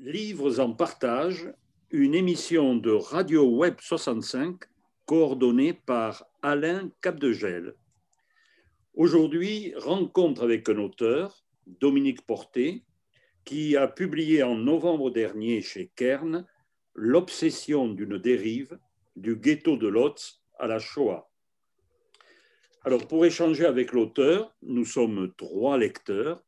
[0.00, 1.52] Livres en partage,
[1.90, 4.60] une émission de Radio Web 65
[5.06, 7.74] coordonnée par Alain Capdegel.
[8.94, 12.84] Aujourd'hui, rencontre avec un auteur, Dominique Porté,
[13.44, 16.46] qui a publié en novembre dernier chez Kern
[16.94, 18.78] L'obsession d'une dérive
[19.16, 21.28] du ghetto de Lotz à la Shoah.
[22.84, 26.44] Alors, pour échanger avec l'auteur, nous sommes trois lecteurs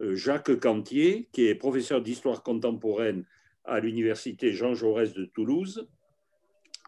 [0.00, 3.24] Jacques Cantier, qui est professeur d'histoire contemporaine
[3.64, 5.88] à l'université Jean Jaurès de Toulouse,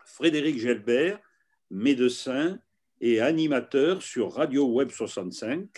[0.07, 1.21] Frédéric Gelbert,
[1.71, 2.59] médecin
[3.01, 5.69] et animateur sur Radio Web 65,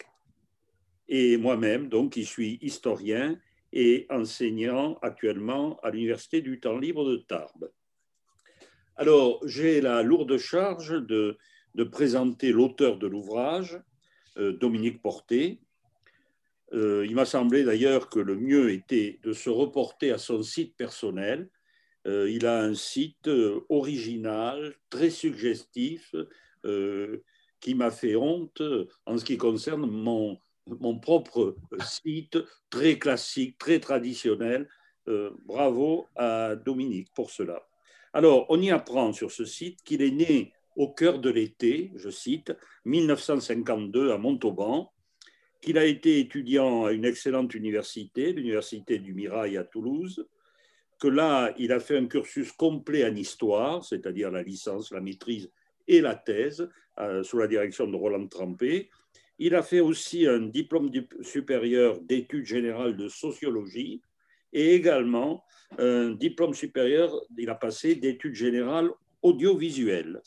[1.08, 3.38] et moi-même, donc, qui suis historien
[3.72, 7.70] et enseignant actuellement à l'Université du Temps Libre de Tarbes.
[8.96, 11.36] Alors, j'ai la lourde charge de,
[11.74, 13.80] de présenter l'auteur de l'ouvrage,
[14.38, 15.60] euh, Dominique Porté,
[16.74, 20.76] euh, il m'a semblé d'ailleurs que le mieux était de se reporter à son site
[20.76, 21.48] personnel.
[22.06, 26.14] Euh, il a un site euh, original, très suggestif,
[27.60, 28.62] qui m'a fait honte
[29.04, 32.38] en ce qui concerne mon, mon propre site,
[32.70, 34.66] très classique, très traditionnel.
[35.44, 37.62] bravo à Dominique pour cela.
[38.14, 42.08] Alors, on y apprend sur ce site qu'il est né au cœur de l'été, je
[42.08, 42.54] cite,
[42.86, 44.90] 1952 à Montauban,
[45.64, 50.28] qu'il a été étudiant à une excellente université, l'université du Mirail à Toulouse,
[51.00, 55.50] que là, il a fait un cursus complet en histoire, c'est-à-dire la licence, la maîtrise
[55.88, 58.90] et la thèse, euh, sous la direction de Roland Trampé.
[59.38, 60.90] Il a fait aussi un diplôme
[61.22, 64.02] supérieur d'études générales de sociologie
[64.52, 65.44] et également
[65.78, 68.90] un diplôme supérieur, il a passé d'études générales
[69.22, 70.20] audiovisuelles.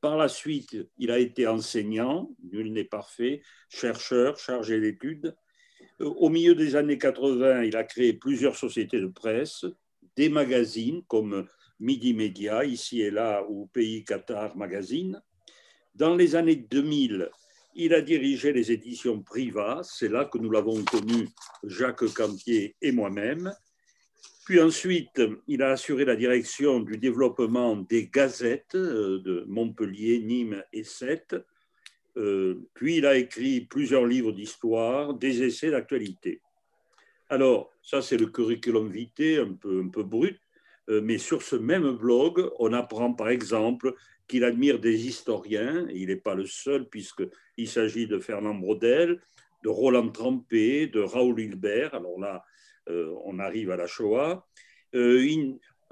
[0.00, 5.36] Par la suite, il a été enseignant, nul n'est parfait, chercheur, chargé d'études.
[5.98, 9.66] Au milieu des années 80, il a créé plusieurs sociétés de presse,
[10.16, 11.46] des magazines comme
[11.78, 15.22] Midi Média, ici et là, ou Pays Qatar Magazine.
[15.94, 17.28] Dans les années 2000,
[17.74, 21.28] il a dirigé les éditions Priva, c'est là que nous l'avons connu,
[21.64, 23.52] Jacques Campier et moi-même.
[24.50, 30.64] Puis ensuite, il a assuré la direction du développement des gazettes euh, de Montpellier, Nîmes
[30.72, 31.36] et Sète.
[32.16, 36.40] Euh, puis il a écrit plusieurs livres d'histoire, des essais d'actualité.
[37.28, 40.40] Alors, ça c'est le curriculum vitae, un peu, un peu brut,
[40.88, 43.94] euh, mais sur ce même blog, on apprend par exemple
[44.26, 49.20] qu'il admire des historiens, il n'est pas le seul puisqu'il s'agit de Fernand Brodel,
[49.62, 51.94] de Roland Trampé, de Raoul Hilbert.
[51.94, 52.42] Alors là,
[53.24, 54.46] on arrive à la Shoah.
[54.94, 55.26] Euh,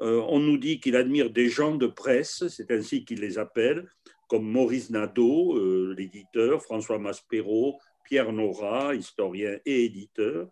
[0.01, 3.89] euh, on nous dit qu'il admire des gens de presse, c'est ainsi qu'il les appelle,
[4.29, 5.59] comme Maurice Nadeau,
[5.95, 10.49] l'éditeur, François Maspero, Pierre Nora, historien et éditeur.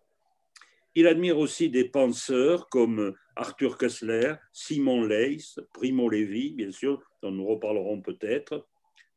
[0.95, 7.31] Il admire aussi des penseurs comme Arthur Kessler, Simon Leys, Primo Levi, bien sûr, dont
[7.31, 8.67] nous reparlerons peut-être,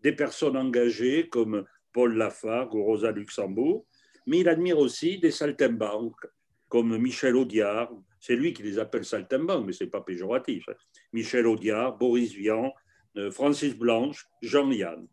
[0.01, 3.85] des personnes engagées comme Paul Lafargue ou Rosa Luxembourg,
[4.27, 6.25] mais il admire aussi des saltimbanques
[6.69, 10.65] comme Michel Audiard, c'est lui qui les appelle saltimbanques, mais ce n'est pas péjoratif.
[11.11, 12.73] Michel Audiard, Boris Vian,
[13.17, 15.07] euh, Francis Blanche, Jean-Yann.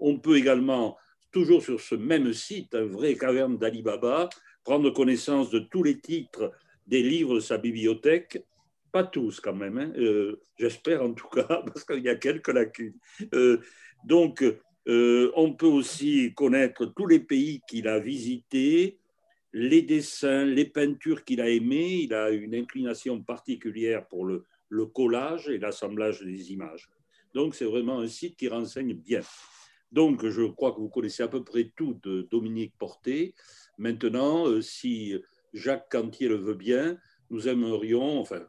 [0.00, 0.98] On peut également,
[1.30, 4.28] toujours sur ce même site, un vrai caverne d'Alibaba,
[4.64, 6.52] prendre connaissance de tous les titres
[6.86, 8.42] des livres de sa bibliothèque,
[8.90, 9.92] pas tous quand même, hein.
[9.96, 12.98] euh, j'espère en tout cas, parce qu'il y a quelques lacunes.
[13.34, 13.58] Euh,
[14.04, 14.44] donc,
[14.84, 18.98] on peut aussi connaître tous les pays qu'il a visités,
[19.52, 22.02] les dessins, les peintures qu'il a aimées.
[22.02, 24.44] Il a une inclination particulière pour le,
[24.94, 26.88] collage et l'assemblage des images.
[27.34, 29.20] Donc, c'est vraiment un site qui renseigne bien.
[29.90, 33.34] Donc, je crois que vous connaissez à peu près tout de Dominique Porté.
[33.76, 35.14] Maintenant, euh, si
[35.52, 36.96] Jacques Cantier le veut bien,
[37.28, 38.40] nous aimerions, enfin,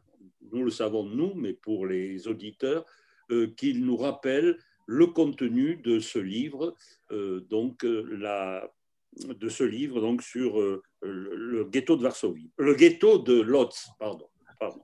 [0.52, 2.86] nous le savons nous, mais pour les auditeurs,
[3.30, 6.74] euh, qu'il nous rappelle le contenu de ce livre,
[7.10, 8.70] euh, donc la
[9.16, 10.60] de ce livre donc sur
[11.04, 14.26] le, ghetto de Varsovie, le ghetto de Lodz, pardon.
[14.58, 14.82] pardon.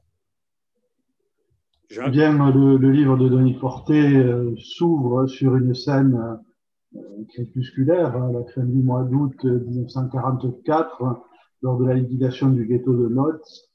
[2.11, 6.38] Bien, le, livre de Denis Porté euh, s'ouvre sur une scène
[6.94, 11.25] euh, crépusculaire, hein, la crème du mois d'août 1944,
[11.62, 13.70] lors de la liquidation du ghetto de Lodz.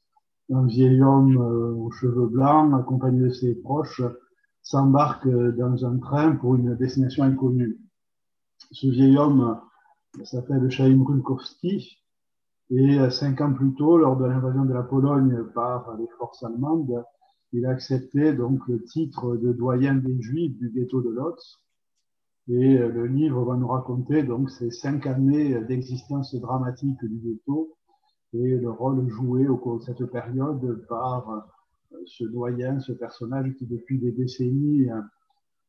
[0.52, 4.02] Un vieil homme aux cheveux blancs, accompagné de ses proches,
[4.62, 7.80] s'embarque dans un train pour une destination inconnue.
[8.70, 9.60] Ce vieil homme
[10.24, 11.98] s'appelle Chaim Runkowski.
[12.70, 16.42] Et euh, cinq ans plus tôt, lors de l'invasion de la Pologne par les forces
[16.42, 17.04] allemandes,
[17.52, 21.60] il a accepté donc le titre de doyen des Juifs du ghetto de Lodz.
[22.48, 27.76] Et euh, le livre va nous raconter donc ces cinq années d'existence dramatique du ghetto
[28.32, 31.46] et le rôle joué au cours de cette période par
[32.04, 34.90] ce doyen, ce personnage qui depuis des décennies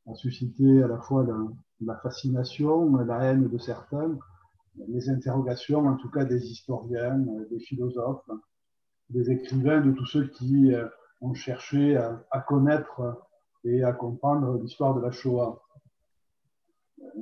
[0.07, 1.25] a suscité à la fois
[1.81, 4.17] la, fascination, la haine de certains,
[4.88, 7.18] les interrogations en tout cas des historiens,
[7.50, 8.29] des philosophes,
[9.09, 10.71] des écrivains, de tous ceux qui
[11.21, 13.18] ont cherché à connaître
[13.63, 15.62] et à comprendre l'histoire de la Shoah.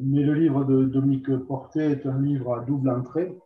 [0.02, 3.38] Mais le livre de Dominique Portet est un livre à double entrée,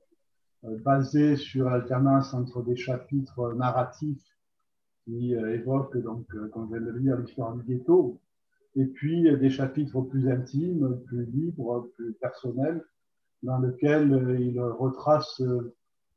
[0.65, 4.23] euh, basé sur l'alternance entre des chapitres narratifs
[5.05, 8.19] qui euh, évoquent, donc, euh, comme je viens de le lire, l'histoire du ghetto,
[8.75, 12.83] et puis des chapitres plus intimes, plus libres, plus personnels,
[13.43, 15.41] dans lesquels il retrace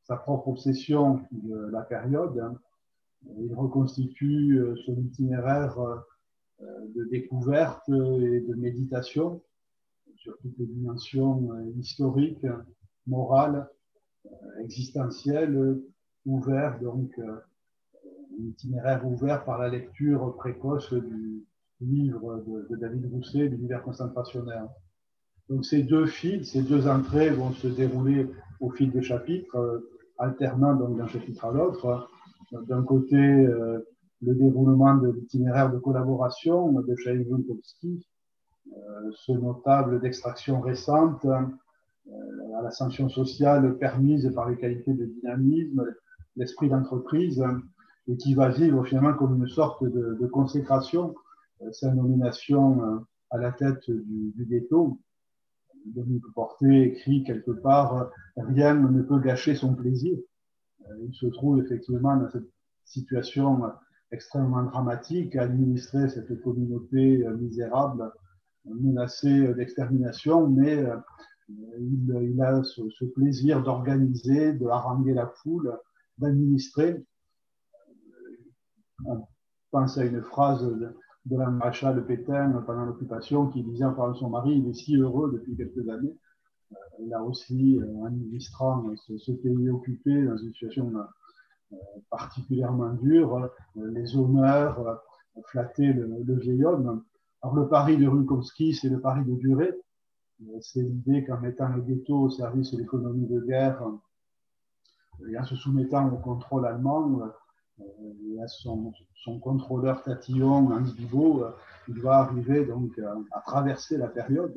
[0.03, 2.57] sa propre obsession de la période.
[3.39, 5.77] Il reconstitue son itinéraire
[6.59, 9.41] de découverte et de méditation
[10.23, 12.47] sur toutes les dimensions euh, historiques,
[13.07, 13.67] morales,
[14.25, 14.29] euh,
[14.61, 15.81] existentielles,
[16.25, 17.39] ouvert, donc euh,
[18.39, 21.43] un itinéraire ouvert par la lecture précoce du
[21.81, 24.69] livre de, David Rousset, L'univers concentrationnaire.
[25.49, 28.27] Donc ces deux fils, ces deux entrées vont se dérouler
[28.59, 29.83] au fil des chapitres,
[30.17, 32.09] alternant donc d'un chapitre à l'autre.
[32.51, 38.05] D'un côté, le déroulement de l'itinéraire de collaboration de Chaim Vuntowski,
[38.71, 41.39] euh, ce notable d'extraction récente euh,
[42.57, 45.83] à la sanction sociale permise par les qualités de dynamisme,
[46.37, 47.43] l'esprit d'entreprise,
[48.07, 51.13] et qui va vivre finalement comme une sorte de, consécration,
[51.61, 54.99] euh, sa nomination à la tête du ghetto.
[55.85, 60.17] Dominique Porté écrit quelque part Rien ne peut gâcher son plaisir.
[61.01, 62.49] Il se trouve effectivement dans cette
[62.85, 63.61] situation
[64.11, 68.11] extrêmement dramatique, administrer cette communauté misérable
[68.65, 70.97] menacé d'extermination, mais euh,
[71.79, 75.77] il, a ce, plaisir d'organiser, de haranguer la foule,
[76.17, 77.03] d'administrer.
[79.05, 79.27] On
[79.71, 80.95] pense à une phrase de,
[81.29, 84.97] la maréchale Pétain pendant l'occupation qui disait en parlant de son mari, il est si
[84.97, 86.15] heureux depuis quelques années.
[86.71, 90.91] Euh, a aussi, en euh, administrant ce, pays occupé dans une situation
[92.09, 95.01] particulièrement dure, les honneurs,
[95.47, 97.03] flatter le, vieil homme.
[97.41, 99.73] Alors, le pari de Rukowski, c'est le pari de durée.
[100.41, 105.37] Euh, c'est l'idée qu'en mettant le ghetto au service de l'économie de guerre euh, et
[105.37, 107.21] en se soumettant au contrôle allemand,
[108.01, 108.93] euh, et à son,
[109.41, 111.45] contrôleur tatillon, Hans Bigot,
[111.87, 112.91] il va arriver donc
[113.31, 114.53] à traverser la période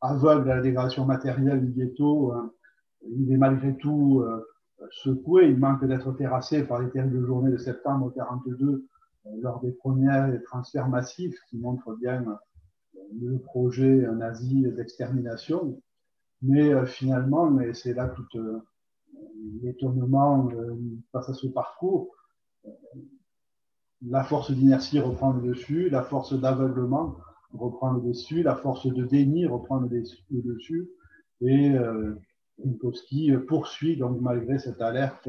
[0.00, 2.34] aveugle à la dégradation matérielle du ghetto.
[3.02, 4.24] Il est malgré tout
[4.90, 8.86] secoué, il manque d'être terrassé par les terribles journées de septembre 1942
[9.40, 15.80] lors des premiers transferts massifs qui montrent bien euh, le projet nazi d'extermination.
[16.42, 18.60] Mais euh, finalement, et c'est là tout euh,
[19.62, 20.48] l'étonnement
[21.12, 22.14] face à ce parcours,
[24.02, 27.16] la force d'inertie reprend le dessus, la force d'aveuglement
[27.52, 29.88] reprend le dessus, la force de déni reprend le
[30.30, 30.88] dessus,
[31.40, 31.74] et
[32.64, 35.28] Minkowski poursuit donc malgré cette alerte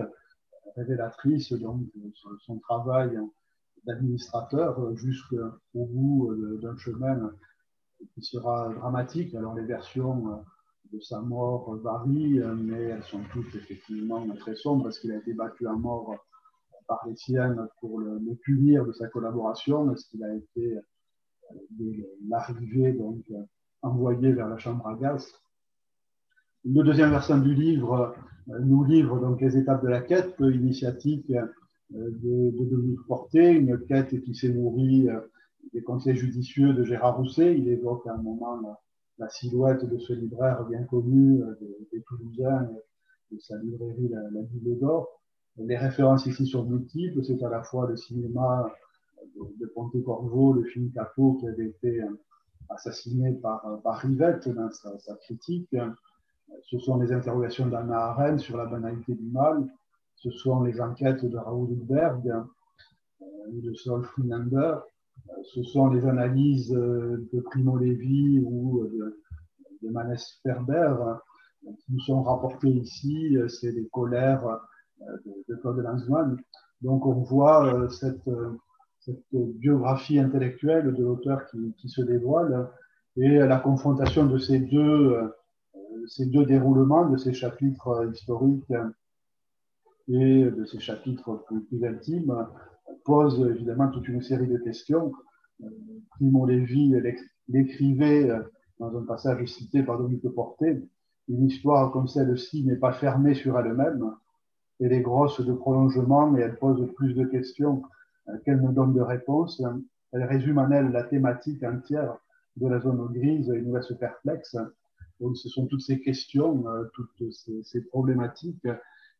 [0.75, 1.81] révélatrice donc
[2.45, 3.19] son travail
[3.87, 7.31] d'administrateur euh, jusqu'au bout euh, d'un chemin
[8.13, 9.33] qui sera dramatique.
[9.33, 10.35] Alors les versions euh,
[10.91, 15.33] de sa mort varient, mais elles sont toutes effectivement très sombres parce qu'il a été
[15.33, 16.15] battu à mort
[16.87, 20.75] par les siennes pour le, punir de sa collaboration, est-ce qu'il a été
[22.29, 23.23] l'arrivée donc
[23.81, 25.33] envoyé vers la chambre à gaz.
[26.65, 28.15] Le deuxième version du livre
[28.47, 31.45] nous livre donc les étapes de la quête initiatique euh,
[31.93, 35.19] de, de Dominique Porté, une quête qui s'est nourrie euh,
[35.73, 37.57] des conseils judicieux de Gérard Rousset.
[37.57, 38.79] Il évoque à un moment
[39.17, 41.55] la, silhouette de ce libraire bien connu euh,
[41.91, 42.69] des, Toulousains,
[43.31, 45.21] de sa librairie La, Bible d'Or.
[45.57, 47.23] Les références ici sont multiples.
[47.23, 48.71] C'est à la fois le cinéma
[49.35, 52.01] de, Ponte-Corvo, le film Capot qui avait été
[52.69, 55.75] assassiné par, Rivette dans sa, critique.
[56.63, 59.67] Ce sont les interrogations d'Anna Arendt sur la banalité du mal
[60.17, 62.43] ce sont les enquêtes de Raoul euh,
[63.51, 64.79] de Saul Friedlander, euh,
[65.43, 69.23] ce sont les analyses euh, de Primo Levi ou de,
[69.81, 70.95] de Manes Ferber
[71.61, 74.43] qui nous sont rapportées ici, c'est les colères
[74.99, 76.37] de, de Claude Lanzmann.
[76.81, 78.29] Donc on voit cette,
[79.31, 81.41] biographie intellectuelle de l'auteur
[81.77, 82.69] qui, se dévoile
[83.15, 88.73] et la confrontation de ces deux déroulements, de ces chapitres historiques
[90.07, 92.47] et de ces chapitres plus, intimes
[93.03, 95.13] pose évidemment toute une série de questions.
[95.63, 95.69] Euh,
[96.11, 96.93] Primo Levi
[97.47, 98.41] l'écrivait euh,
[98.79, 100.81] dans un passage cité par Dominique Porté.
[101.27, 104.11] une histoire comme celle-ci n'est pas fermée sur elle-même.
[104.79, 107.81] Elle est grosse de prolongement et elle pose plus de questions
[108.45, 109.61] qu'elle ne donne de réponses.
[110.11, 112.17] Elle résume en elle la thématique entière
[112.57, 114.55] de la zone grise et nous laisse perplexe.
[115.19, 118.67] Donc, ce sont toutes ces questions, toutes ces, ces, problématiques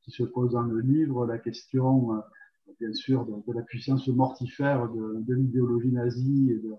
[0.04, 1.26] qui se posent dans le livre.
[1.26, 2.22] La question,
[2.80, 6.76] bien sûr, de, la puissance mortifère de, l'idéologie nazie et de,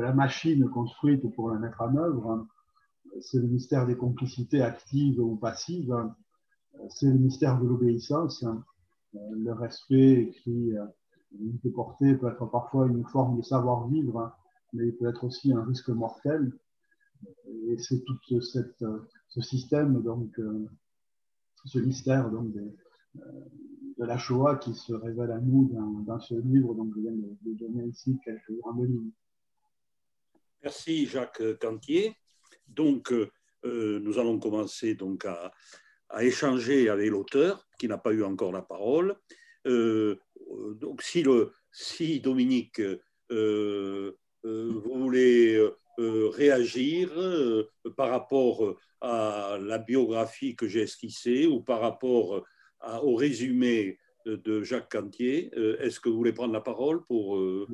[0.00, 2.46] la machine construite pour la mettre en œuvre.
[3.20, 5.94] C'est le mystère des complicités actives ou passives.
[6.90, 8.44] C'est le mystère de l'obéissance.
[9.14, 10.72] Le respect qui
[11.64, 14.36] est porté peut être parfois une forme de savoir-vivre,
[14.74, 16.52] mais peut être aussi un risque mortel.
[17.68, 20.38] Et c'est tout ce système, donc,
[21.64, 22.76] ce mystère donc, des,
[23.96, 25.70] de la Shoah qui se révèle à nous
[26.06, 26.74] dans, ce livre.
[26.74, 29.10] Donc, je viens de, donner ici quelques grandes lignes.
[30.62, 32.14] Merci Jacques Cantier.
[32.66, 35.52] Donc, euh, nous allons commencer donc à,
[36.20, 39.16] échanger avec l'auteur qui n'a pas eu encore la parole.
[39.66, 40.16] Euh,
[40.74, 42.80] donc, si, le, si Dominique,
[43.30, 44.12] euh,
[44.44, 45.58] vous voulez
[45.98, 47.10] réagir
[47.96, 52.44] par rapport à la biographie que j'ai esquissée ou par rapport
[53.02, 55.50] au résumé de Jacques Cantier.
[55.56, 57.36] Euh, est-ce que vous voulez prendre la parole pour...
[57.36, 57.66] Euh,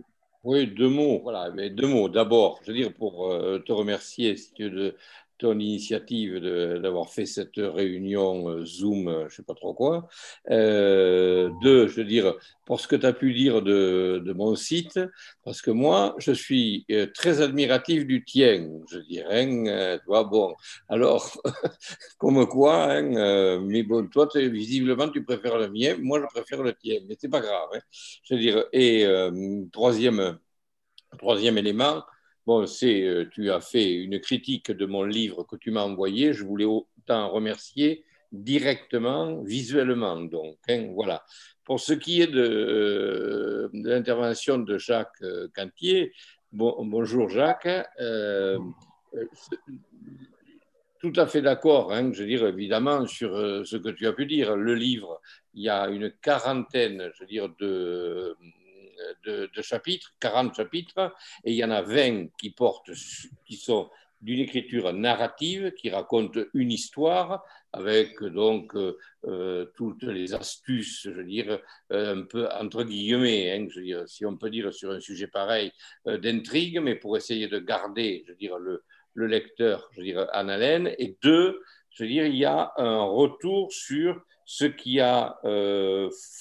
[0.44, 1.20] oui, deux mots.
[1.22, 2.08] Voilà, mais deux mots.
[2.08, 4.96] D'abord, je veux dire pour euh, te remercier si tu, de,
[5.42, 10.08] ton initiative d'avoir fait cette réunion euh, Zoom, euh, je ne sais pas trop quoi.
[10.50, 12.34] Euh, deux, je veux dire,
[12.64, 15.00] pour ce que tu as pu dire de, de, mon site,
[15.44, 19.46] parce que moi, je suis très admiratif du tien, je dirais.
[19.48, 20.54] Hein, toi, bon,
[20.88, 21.36] alors,
[22.18, 26.72] comme quoi, hein, mais bon, toi, visiblement, tu préfères le mien, moi, je préfère le
[26.74, 27.68] tien, mais c'est pas grave.
[27.74, 27.80] Hein.
[28.24, 29.06] Je veux dire, et
[29.72, 30.38] troisième,
[31.18, 32.02] troisième élément,
[32.44, 36.32] Bon, c'est, euh, tu as fait une critique de mon livre que tu m'as envoyé.
[36.32, 40.20] Je voulais autant remercier directement, visuellement.
[40.20, 41.24] Donc, hein, voilà.
[41.64, 46.12] Pour ce qui est de, euh, l'intervention de Jacques euh, Cantier,
[46.50, 47.68] bonjour Jacques.
[51.00, 54.26] tout à fait d'accord, hein, je veux dire, évidemment, sur ce que tu as pu
[54.26, 54.56] dire.
[54.56, 55.20] Le livre,
[55.54, 58.36] il y a une quarantaine, je veux dire, de
[59.24, 61.14] de, chapitres, 40 chapitres,
[61.44, 62.90] et il y en a 20 qui portent,
[63.46, 63.90] qui sont
[64.22, 68.74] d'une écriture narrative qui raconte une histoire avec donc
[69.24, 71.58] euh, toutes les astuces, je veux dire,
[71.92, 75.72] euh, un peu entre guillemets, hein, si on peut dire sur un sujet pareil,
[76.06, 80.04] euh, d'intrigue, mais pour essayer de garder, je veux dire, le, le lecteur, je veux
[80.04, 80.94] dire, en haleine.
[80.98, 85.38] Et deux, je veux dire, il y a un retour sur ce qui a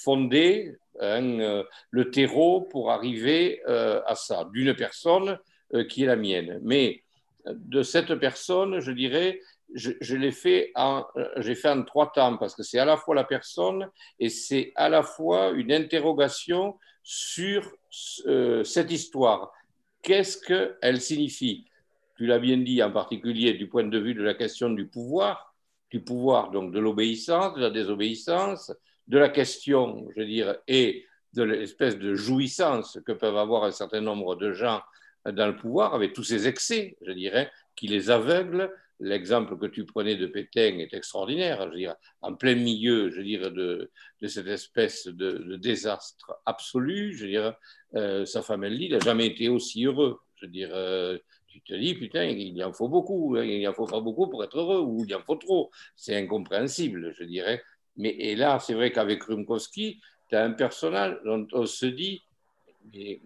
[0.04, 5.40] fondé Hein, euh, le terreau pour arriver euh, à ça, d'une personne
[5.74, 6.60] euh, qui est la mienne.
[6.64, 7.04] Mais
[7.48, 9.40] de cette personne, je dirais,
[9.74, 10.74] je, l'ai fait
[11.38, 13.90] j'ai fait en trois temps parce que c'est à la fois la personne
[14.20, 19.52] et c'est à la fois une interrogation sur cette histoire.
[20.04, 21.66] Qu'est-ce qu'elle signifie?
[22.18, 25.51] Tu l'as bien dit, en particulier du point de vue de la question du pouvoir,
[25.92, 28.74] du pouvoir donc de l'obéissance, de la désobéissance,
[29.08, 33.72] de la question, je veux dire, et de l'espèce de jouissance que peuvent avoir un
[33.72, 34.82] certain nombre de gens
[35.26, 38.72] dans le pouvoir, avec tous ces excès, je dirais, qui les aveuglent.
[39.00, 43.18] L'exemple que tu prenais de Pétain est extraordinaire, je veux dire, en plein milieu, je
[43.18, 43.90] veux dire, de,
[44.28, 47.14] cette espèce de, désastre absolu.
[47.14, 47.54] Je veux dire,
[47.96, 50.20] euh, sa femme, elle dit, il n'a jamais été aussi heureux.
[50.36, 50.70] Je veux dire,
[51.52, 54.44] tu te dis, putain, il en faut beaucoup, hein, il en faut pas beaucoup pour
[54.44, 55.70] être heureux, ou il en faut trop.
[55.96, 57.62] C'est incompréhensible, je dirais.
[57.98, 62.24] Mais et là, c'est vrai qu'avec Rumkowski, tu as un personnage dont on se dit,
[62.94, 63.20] mais,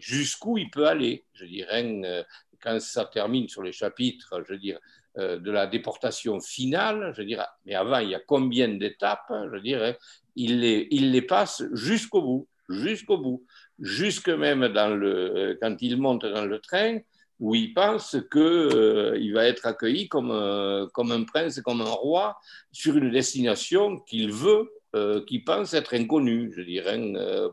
[0.00, 2.22] jusqu'où il peut aller Je dirais, euh,
[2.60, 4.78] quand ça termine sur les chapitres, je veux dire,
[5.16, 9.58] euh, de la déportation finale, je dirais, mais avant, il y a combien d'étapes Je
[9.58, 9.98] dirais,
[10.36, 13.44] il les, il les passe jusqu'au bout, jusqu'au bout,
[13.78, 16.98] jusque même dans le, euh, quand il monte dans le train,
[17.40, 21.90] où il pense qu'il euh, va être accueilli comme, euh, comme un prince, comme un
[21.90, 22.38] roi,
[22.72, 26.98] sur une destination qu'il veut, euh, qu'il pense être inconnue, je dirais.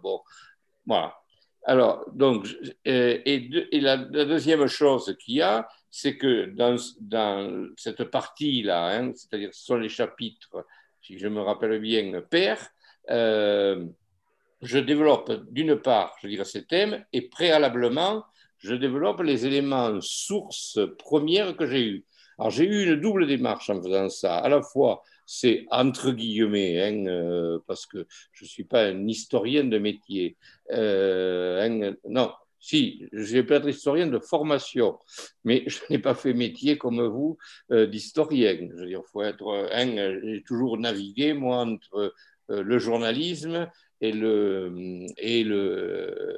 [0.01, 0.21] bon,
[0.85, 1.15] voilà.
[1.67, 2.47] Alors, donc,
[2.85, 9.49] et, la, deuxième chose qu'il y a, c'est que dans, dans, cette partie-là, hein, c'est-à-dire
[9.53, 10.65] ce sont les chapitres,
[11.01, 12.59] si je me rappelle bien, père,
[13.07, 18.25] je développe d'une part, je dirais, ces thèmes, et préalablement,
[18.65, 22.05] je développe les éléments sources premières que j'ai eus.
[22.37, 24.37] Alors j'ai eu une double démarche en faisant ça.
[24.37, 29.07] À la fois, c'est entre guillemets, hein, euh, parce que je ne suis pas un
[29.07, 30.35] historien de métier.
[30.71, 34.97] Euh, hein, non, Si, j'ai pu être historien de formation,
[35.43, 37.37] mais je n'ai pas fait métier comme vous
[37.71, 38.57] euh, d'historien.
[38.71, 42.13] Je veux dire, il faut être un, j'ai toujours navigué, moi, entre
[42.51, 43.69] euh, le journalisme
[44.01, 46.35] et le et le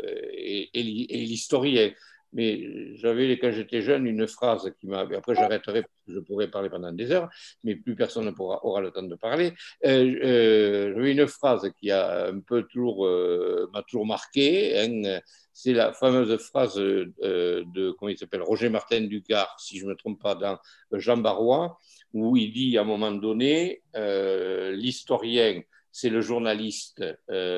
[0.74, 1.92] et l'historien.
[2.34, 5.00] Mais j'avais, quand j'étais jeune, une phrase qui m'a.
[5.00, 7.30] Après, j'arrêterai je pourrais parler pendant des heures,
[7.64, 9.54] mais plus personne ne pourra, aura le temps de parler.
[9.86, 14.78] Euh, euh, j'avais une phrase qui a un peu toujours, euh, m'a toujours marqué.
[14.80, 15.20] Hein.
[15.54, 19.96] c'est la fameuse phrase de, comment il s'appelle, Roger Martin Ducard, si je ne me
[19.96, 20.60] trompe pas, dans
[20.94, 21.78] Jean Barrois,
[22.14, 27.04] où il dit à un moment donné l'historien, c'est le journaliste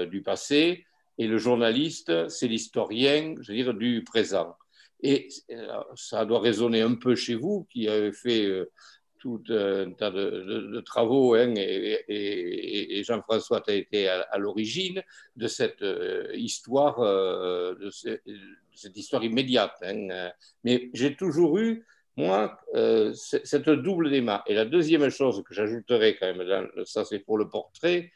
[0.09, 0.85] du passé
[1.19, 4.55] et le journaliste, c'est l'historien, je veux dire, du présent.
[5.03, 8.71] Et euh, ça doit résonner un peu chez vous, qui avez fait euh,
[9.19, 15.03] tout un tas de, travaux, hein, et, Jean-François a été à, l'origine
[15.35, 19.75] de cette euh, histoire, de, cette histoire immédiate.
[19.81, 20.31] Hein.
[20.63, 21.85] Mais j'ai toujours eu,
[22.15, 22.61] moi,
[23.03, 24.49] cette double démarche.
[24.49, 28.13] Et la deuxième chose que j'ajouterais quand même, ça c'est pour le portrait,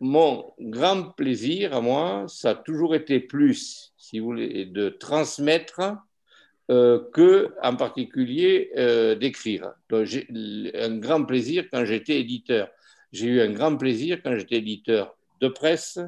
[0.00, 5.96] mon grand plaisir à moi, ça a toujours été plus, si vous voulez, de transmettre
[6.70, 9.72] euh, que, en particulier, euh, d'écrire.
[10.02, 12.68] J'ai un grand plaisir quand j'étais éditeur.
[13.12, 15.98] J'ai eu un grand plaisir quand j'étais éditeur de presse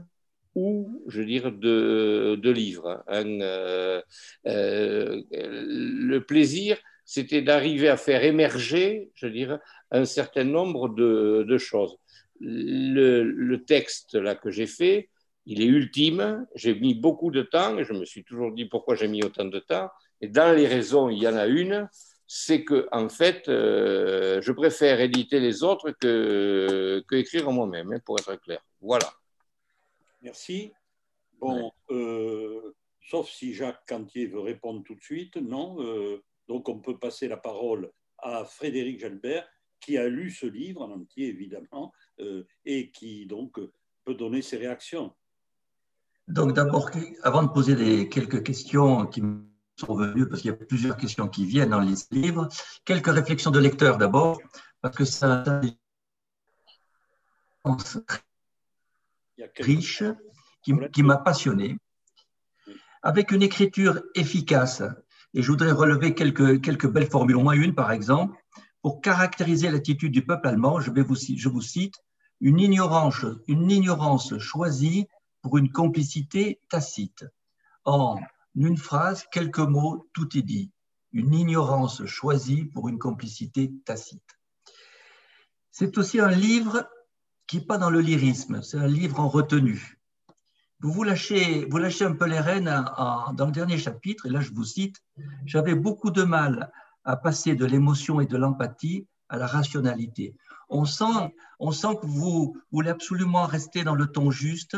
[0.54, 3.04] ou, je veux dire, de, livres.
[3.10, 4.00] Euh,
[4.46, 9.58] euh, le plaisir, c'était d'arriver à faire émerger, je veux dire,
[9.90, 11.98] un certain nombre de choses
[12.40, 15.08] le, texte là que j'ai fait,
[15.46, 16.46] il est ultime.
[16.54, 19.44] J'ai mis beaucoup de temps et je me suis toujours dit pourquoi j'ai mis autant
[19.44, 19.90] de temps.
[20.20, 21.88] Et dans les raisons, il y en a une,
[22.26, 28.00] c'est que en fait, euh, je préfère éditer les autres que, que écrire moi-même, hein,
[28.04, 28.60] pour être clair.
[28.80, 29.12] Voilà.
[30.22, 30.72] Merci.
[31.38, 35.76] Bon, euh, sauf si Jacques Cantier veut répondre tout de suite, non.
[35.80, 39.46] Euh, donc on peut passer la parole à Frédéric Gelbert
[39.80, 43.58] qui a lu ce livre en entier, évidemment, euh, et qui donc
[44.04, 45.14] peut donner ses réactions.
[46.28, 46.90] Donc d'abord,
[47.22, 49.44] avant de poser les quelques questions qui me
[49.76, 52.48] sont venues, parce qu'il y a plusieurs questions qui viennent dans les livres,
[52.84, 54.40] quelques réflexions de lecteur d'abord,
[54.80, 55.60] parce que ça
[59.58, 60.02] riche
[60.62, 61.76] qui, qui m'a passionné,
[63.02, 64.82] avec une écriture efficace.
[65.34, 68.36] Et je voudrais relever quelques, quelques belles formules, au moins une par exemple.
[68.86, 71.96] Pour caractériser l'attitude du peuple allemand, je, vais vous, je vous cite
[72.40, 75.08] une ignorance, une ignorance choisie
[75.42, 77.24] pour une complicité tacite.
[77.84, 78.20] En
[78.54, 80.70] une phrase, quelques mots, tout est dit.
[81.10, 84.38] Une ignorance choisie pour une complicité tacite.
[85.72, 86.88] C'est aussi un livre
[87.48, 89.98] qui n'est pas dans le lyrisme, c'est un livre en retenue.
[90.78, 92.84] Vous vous lâchez, vous lâchez un peu les rênes
[93.34, 95.02] dans le dernier chapitre, et là je vous cite,
[95.44, 96.70] j'avais beaucoup de mal
[97.06, 100.34] à passer de l'émotion et de l'empathie à la rationalité.
[100.68, 104.76] On sent, on sent que vous, voulez absolument rester dans le ton juste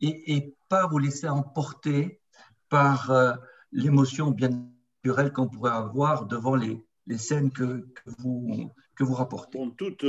[0.00, 2.20] et, pas vous laisser emporter
[2.68, 3.32] par euh,
[3.72, 6.84] l'émotion bien naturelle qu'on pourrait avoir devant les,
[7.16, 7.86] scènes que,
[8.18, 9.58] vous, que vous rapportez.
[9.78, 10.04] toutes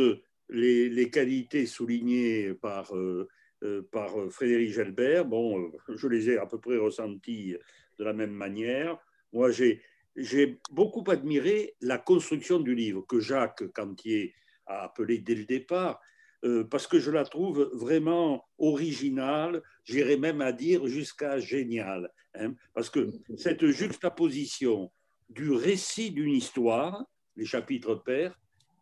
[0.49, 3.29] les, qualités soulignées par, euh,
[3.63, 7.55] euh, Frédéric Gelbert, bon, je les ai à peu près ressenties
[7.99, 8.97] de la même manière.
[9.31, 9.81] Moi, j'ai
[10.15, 14.33] j'ai beaucoup admiré la construction du livre que Jacques Cantier
[14.65, 15.99] a appelé dès le départ,
[16.45, 22.53] euh, parce que je la trouve vraiment originale, j'irais même à dire jusqu'à géniale, hein,
[22.73, 24.91] parce que cette juxtaposition
[25.29, 27.03] du récit d'une histoire,
[27.35, 28.39] les chapitres pairs,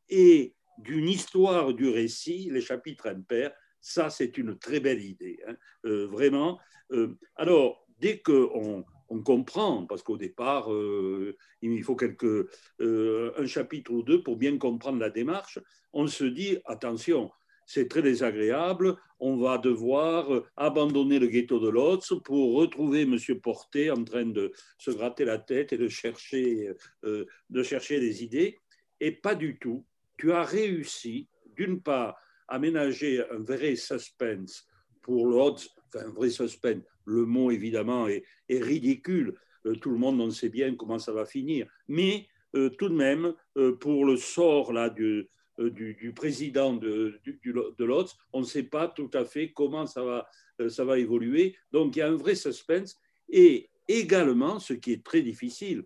[0.10, 5.56] et d'une histoire du récit, les chapitres impairs, ça c'est une très belle idée, hein,
[5.86, 6.60] euh, vraiment.
[6.92, 12.48] Euh, alors, dès qu'on on comprend, parce qu'au départ, euh, il faut quelques,
[12.82, 15.60] euh, un chapitre ou deux pour bien comprendre la démarche.
[15.94, 17.32] On se dit, attention,
[17.66, 23.18] c'est très désagréable, on va devoir abandonner le ghetto de Lotz pour retrouver M.
[23.42, 26.72] Porté en train de se gratter la tête et de chercher,
[27.04, 28.58] euh, de chercher des idées.
[29.00, 29.86] Et pas du tout.
[30.18, 32.18] Tu as réussi, d'une part,
[32.48, 34.66] à ménager un vrai suspense
[35.02, 39.34] pour Lotz, enfin un vrai suspense, le mot évidemment est, ridicule.
[39.66, 41.68] Euh, tout le monde en sait bien comment ça va finir.
[41.88, 47.86] Mais euh, tout de même, euh, pour le sort là, du, du, président de, de
[47.86, 51.56] l'OTS, on ne sait pas tout à fait comment ça va, évoluer.
[51.72, 52.96] Donc il y a un vrai suspense.
[53.30, 55.84] Et également, ce qui est très difficile,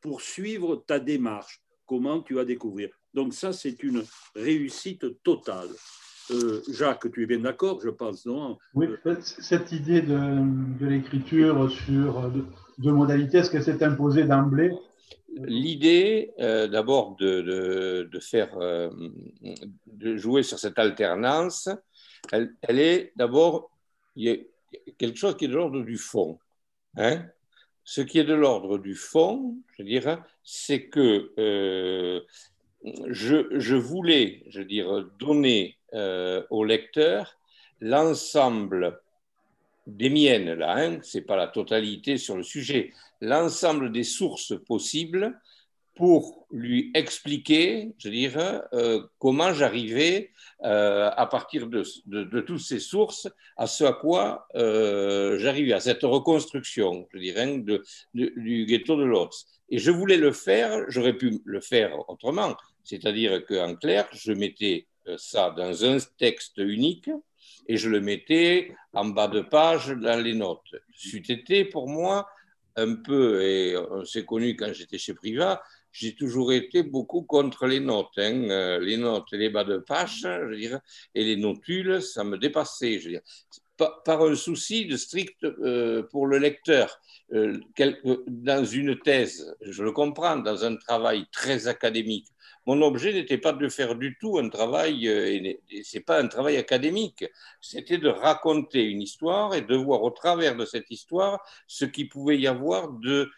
[0.00, 2.90] pour suivre ta démarche, comment tu vas découvrir.
[3.14, 4.04] Donc ça, c'est une
[4.36, 5.70] réussite totale.
[6.30, 8.88] Euh, Jacques, tu es bien d'accord, je pense, non Oui,
[9.20, 12.30] cette idée de, l'écriture sur
[12.78, 14.72] deux modalités, est-ce que c'est imposé d'emblée?
[15.36, 18.58] L'idée, d'abord, de, faire,
[19.86, 21.68] de jouer sur cette alternance,
[22.32, 23.70] elle, elle est d'abord,
[24.16, 24.36] il y a
[24.98, 26.38] quelque chose qui est de l'ordre du fond.
[26.96, 27.24] Hein
[27.84, 32.20] Ce qui est de l'ordre du fond, je dirais, c'est que euh,
[33.08, 37.38] je, je, voulais, je dire, donner euh, au lecteur
[37.80, 39.00] l'ensemble
[39.86, 44.54] des miennes, là, hein, ce n'est pas la totalité sur le sujet, l'ensemble des sources
[44.66, 45.40] possibles
[45.98, 50.30] pour lui expliquer, je dirais, euh, comment j'arrivais
[50.62, 55.80] euh, à partir de, de, toutes ces sources à ce à quoi euh, j'arrivais, à
[55.80, 57.82] cette reconstruction, je dirais, de,
[58.14, 59.46] du ghetto de Lotz.
[59.70, 64.86] Et je voulais le faire, j'aurais pu le faire autrement, c'est-à-dire qu'en clair, je mettais
[65.16, 67.10] ça dans un texte unique
[67.66, 70.74] et je le mettais en bas de page dans les notes.
[70.94, 72.28] C'eût été pour moi
[72.76, 77.66] un peu, et on s'est connu quand j'étais chez Privat, j'ai toujours été beaucoup contre
[77.66, 78.16] les notes.
[78.18, 78.48] Hein.
[78.50, 80.80] Euh, les notes et les bas de page, je veux
[81.14, 83.00] et les notules, ça me dépassait.
[83.00, 83.22] Je veux
[84.04, 87.00] par, un souci de strict euh, pour le lecteur.
[87.32, 87.60] Euh,
[88.26, 92.26] dans une thèse, je le comprends, dans un travail très académique,
[92.66, 96.56] mon objet n'était pas de faire du tout un travail, et c'est pas un travail
[96.56, 97.24] académique,
[97.60, 102.08] c'était de raconter une histoire et de voir au travers de cette histoire ce qu'il
[102.08, 103.30] pouvait y avoir de,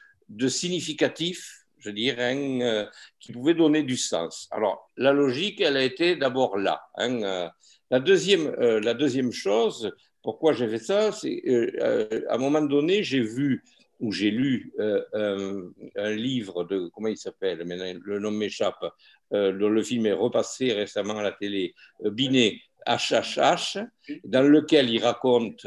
[0.49, 2.85] significatif je dirais, euh,
[3.19, 4.49] qui pouvait donner du sens.
[4.51, 6.83] Alors, la logique, elle a été d'abord là.
[6.97, 7.49] Hein, euh.
[7.91, 9.91] la, deuxième, euh, la deuxième chose,
[10.23, 11.43] pourquoi j'ai fait ça, c'est
[12.29, 13.65] à un moment donné, j'ai vu
[14.01, 18.85] ou j'ai lu un, livre de, comment il s'appelle, le nom m'échappe,
[19.31, 23.79] dont le film est repassé récemment à la télé, Binet, HHH,
[24.25, 25.65] dans lequel il raconte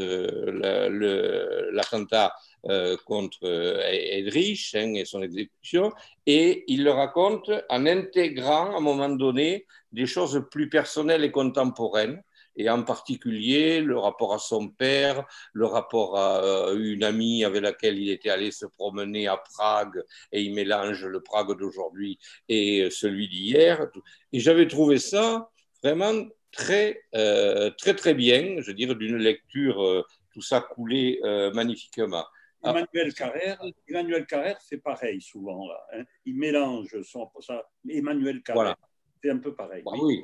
[1.72, 2.34] l'attentat
[2.70, 5.92] euh, contre euh, Edrich hein, et son exécution,
[6.26, 11.32] et il le raconte en intégrant à un moment donné des choses plus personnelles et
[11.32, 12.24] contemporaines,
[12.56, 17.62] et en particulier le rapport à son père, le rapport à euh, une amie avec
[17.62, 22.90] laquelle il était allé se promener à Prague, et il mélange le Prague d'aujourd'hui et
[22.92, 23.88] celui d'hier.
[24.32, 25.50] Et j'avais trouvé ça
[25.84, 31.20] vraiment très, très, très bien, je veux dire, d'une lecture, tout ça coulé
[31.54, 32.26] magnifiquement.
[32.64, 32.70] Ah.
[32.70, 35.68] Emmanuel Carrère, Emmanuel Carrère fait pareil souvent.
[35.68, 36.04] Là, hein.
[36.26, 37.70] Il mélange son, ça.
[37.90, 38.78] Emmanuel Carrère,
[39.22, 39.84] c'est un peu pareil.
[39.86, 40.24] Bah oui.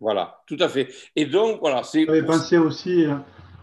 [0.00, 0.88] Voilà, tout à fait.
[1.14, 1.82] Et donc, voilà.
[1.92, 3.04] J'avais pensé aussi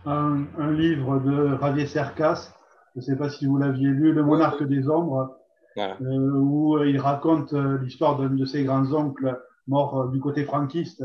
[0.05, 2.53] à un, livre de Javier Cercas,
[2.95, 5.37] je ne sais pas si vous l'aviez lu, Le monarque des ombres,
[5.77, 11.03] euh, où il raconte euh, l'histoire d'un de ses grands-oncles morts euh, du côté franquiste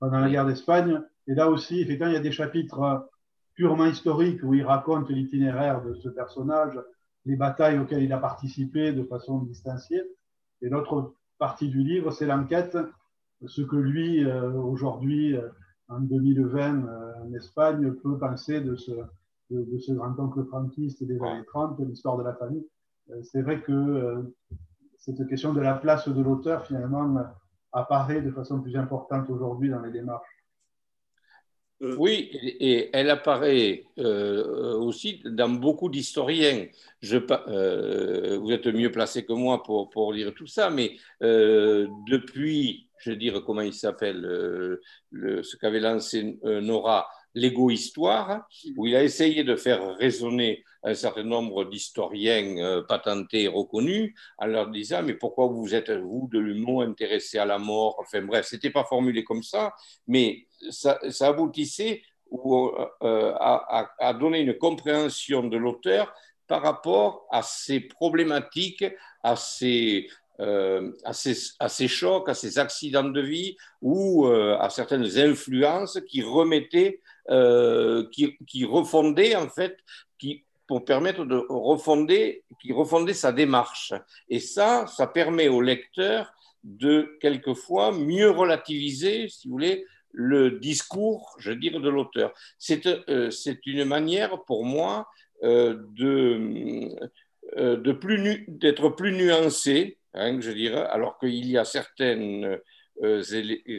[0.00, 1.02] pendant la guerre d'Espagne.
[1.26, 3.06] Et là aussi, effectivement, il y a des chapitres
[3.54, 6.78] purement historique où il raconte l'itinéraire de ce personnage,
[7.26, 10.02] les batailles auxquelles il a participé de façon distanciée.
[10.62, 12.78] Et l'autre partie du livre, c'est l'enquête,
[13.46, 15.48] ce que lui, euh, aujourd'hui, euh,
[15.88, 18.92] en 2020, euh, en Espagne, peut penser de ce,
[19.50, 22.66] de, ce grand-oncle franquiste des années 30, l'histoire de la famille.
[23.22, 24.32] c'est vrai que
[24.98, 27.14] cette question de la place de l'auteur, finalement,
[27.72, 30.26] apparaît de façon plus importante aujourd'hui dans les démarches.
[31.82, 36.66] Euh, oui, et elle apparaît euh, aussi dans beaucoup d'historiens.
[37.12, 43.16] Euh, vous êtes mieux placé que moi pour, lire tout ça, mais depuis, je veux
[43.16, 44.22] dire, comment il s'appelle,
[45.12, 51.64] ce qu'avait lancé Nora, l'égo-histoire, où il a essayé de faire raisonner un certain nombre
[51.64, 57.38] d'historiens patentés et reconnus en leur disant mais pourquoi vous êtes vous de l'humour intéressé
[57.38, 57.96] à la mort?
[57.98, 59.72] Enfin bref c'était pas formulé comme ça
[60.06, 66.12] mais ça, aboutissait euh, à, donner une compréhension de l'auteur
[66.46, 68.84] par rapport à ces problématiques
[69.22, 70.08] à ces
[70.40, 77.00] euh, à, ces, chocs, à ces accidents de vie ou à certaines influences qui remettaient,
[78.10, 79.76] qui, qui, refondaient en fait,
[80.18, 83.92] qui pour permettre de refonder, qui refonder sa démarche.
[84.28, 91.36] Et ça, ça permet au lecteur de quelquefois mieux relativiser, si vous voulez, le discours,
[91.38, 92.32] je dirais, de l'auteur.
[92.58, 93.30] C'est euh,
[93.66, 95.08] une manière pour moi
[95.42, 95.76] euh,
[97.56, 97.76] euh,
[98.48, 102.58] d'être plus nuancé, hein, je dirais, alors qu'il y a certaines,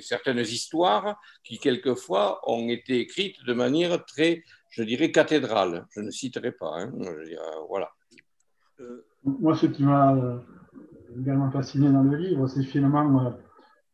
[0.02, 4.44] certaines histoires qui quelquefois ont été écrites de manière très
[4.76, 5.86] je dirais cathédrale.
[5.92, 6.74] Je ne citerai pas.
[6.78, 6.92] Hein.
[7.70, 7.90] voilà.
[8.82, 10.38] Euh, moi, ce qui m'a euh,
[11.18, 13.30] également fasciné dans le livre, c'est finalement euh,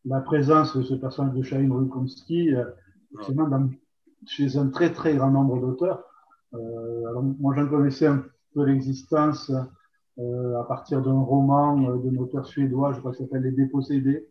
[0.05, 2.51] la présence de ce personnage de Chaim Rukomski
[4.25, 6.03] chez un très très grand nombre d'auteurs.
[6.53, 9.51] alors moi j'en connaissais un peu l'existence
[10.19, 14.27] à partir d'un roman d'un auteur suédois, je crois que ça s'appelle Les Dépossédés.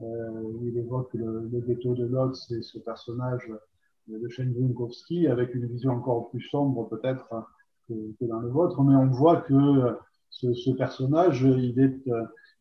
[0.00, 3.50] il évoque le, le ghetto de Lodz et ce personnage
[4.18, 4.54] de Shane
[5.30, 7.28] avec une vision encore plus sombre peut-être
[7.88, 7.94] que,
[8.26, 9.96] dans le vôtre, mais on voit que
[10.30, 12.00] ce, personnage, il, est,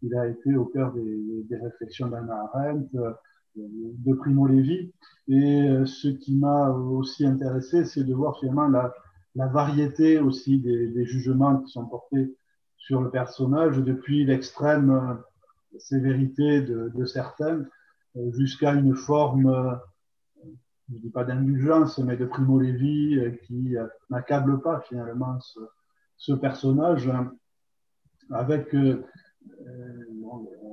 [0.02, 2.90] il a été au cœur des, réflexions d'Anna Arendt,
[3.56, 4.94] de Primo Levi,
[5.28, 8.94] et ce qui m'a aussi intéressé, c'est de voir finalement la,
[9.48, 12.36] variété aussi des, jugements qui sont portés
[12.78, 15.20] sur le personnage, depuis l'extrême
[15.78, 17.66] sévérité de, certains
[18.16, 19.80] jusqu'à une forme
[20.90, 25.38] je ne dis pas d'indulgence, mais de Primo Levi euh, qui euh, n'accable pas finalement
[26.18, 27.32] ce, personnage hein,
[28.32, 29.06] avec euh,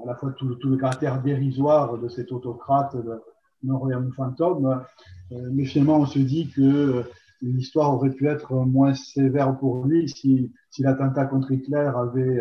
[0.02, 3.20] à la fois tout, le caractère dérisoire de cet autocrate de
[3.64, 3.80] non
[4.12, 4.82] fantôme,
[5.30, 7.02] mais finalement on se dit que
[7.42, 12.40] l'histoire aurait pu être moins sévère pour lui si, si l'attentat contre Hitler avait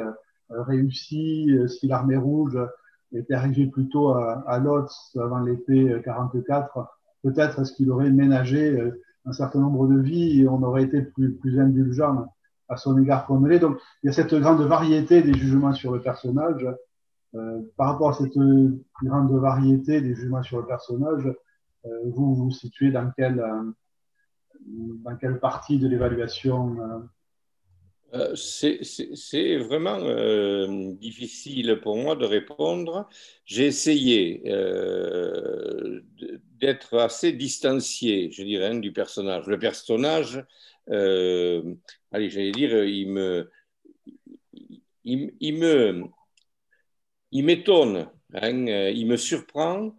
[0.49, 2.59] réussi, si l'armée rouge
[3.11, 6.87] était arrivée plutôt à, à Lotz avant l'été 44
[7.25, 11.01] peut-être est-ce qu'il aurait ménagé euh, un certain nombre de vies et on aurait été
[11.01, 12.27] plus, plus indulgent
[12.67, 13.59] à son égard l'est.
[13.59, 16.67] Donc, il y a cette grande variété des jugements sur le personnage.
[17.35, 18.37] Euh, par rapport à cette
[19.03, 21.25] grande variété des jugements sur le personnage,
[21.85, 23.43] euh, vous vous situez dans quelle,
[24.65, 27.03] dans quelle partie de l'évaluation
[28.15, 33.09] euh, c'est vraiment euh, difficile pour moi de répondre.
[33.45, 36.01] J'ai essayé euh,
[36.59, 39.47] d'être assez distancié, je dirais, hein, du personnage.
[39.47, 40.45] Le personnage,
[40.87, 43.51] allez, j'allais dire, il me,
[45.03, 46.03] il, me,
[47.31, 49.95] il m'étonne, hein, il me surprend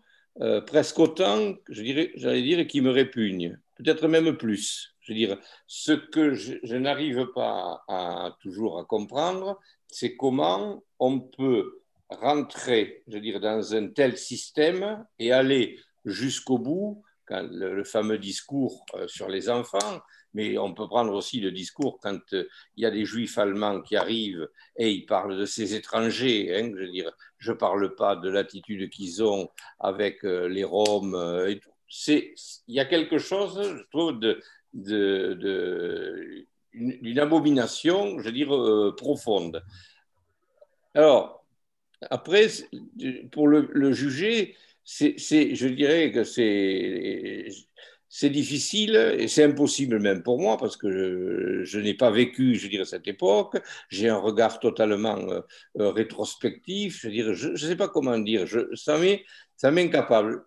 [0.66, 4.96] presque autant, je dirais, j'allais dire, qu'il me répugne, peut-être même plus.
[5.07, 7.81] Je veux dire, ce que je, n'arrive pas
[8.40, 15.07] toujours à comprendre, c'est comment on peut rentrer, je veux dire, dans un tel système
[15.20, 20.01] et aller jusqu'au bout, le, fameux discours euh, sur les enfants,
[20.35, 23.81] mais on peut prendre aussi le discours quand euh, il y a des juifs allemands
[23.81, 26.55] qui arrivent et ils parlent de ces étrangers.
[26.57, 26.73] Hein,
[27.39, 29.49] je ne parle pas de l'attitude qu'ils ont
[29.81, 31.17] avec euh, les Roms.
[32.09, 34.41] Il y a quelque chose, je trouve, de,
[36.75, 39.62] d'une abomination, je veux dire, profonde.
[40.95, 41.47] Alors,
[42.11, 42.49] après,
[43.33, 47.51] pour le, juger, c'est, je dirais que c'est,
[48.31, 52.85] difficile et c'est impossible même pour moi parce que je, n'ai pas vécu, je dirais,
[52.85, 53.61] cette époque.
[53.90, 57.01] J'ai un regard totalement euh, rétrospectif.
[57.03, 58.46] Je dirais, je ne sais pas comment dire.
[58.75, 59.25] Ça m'est,
[59.57, 60.44] ça m'est incapable.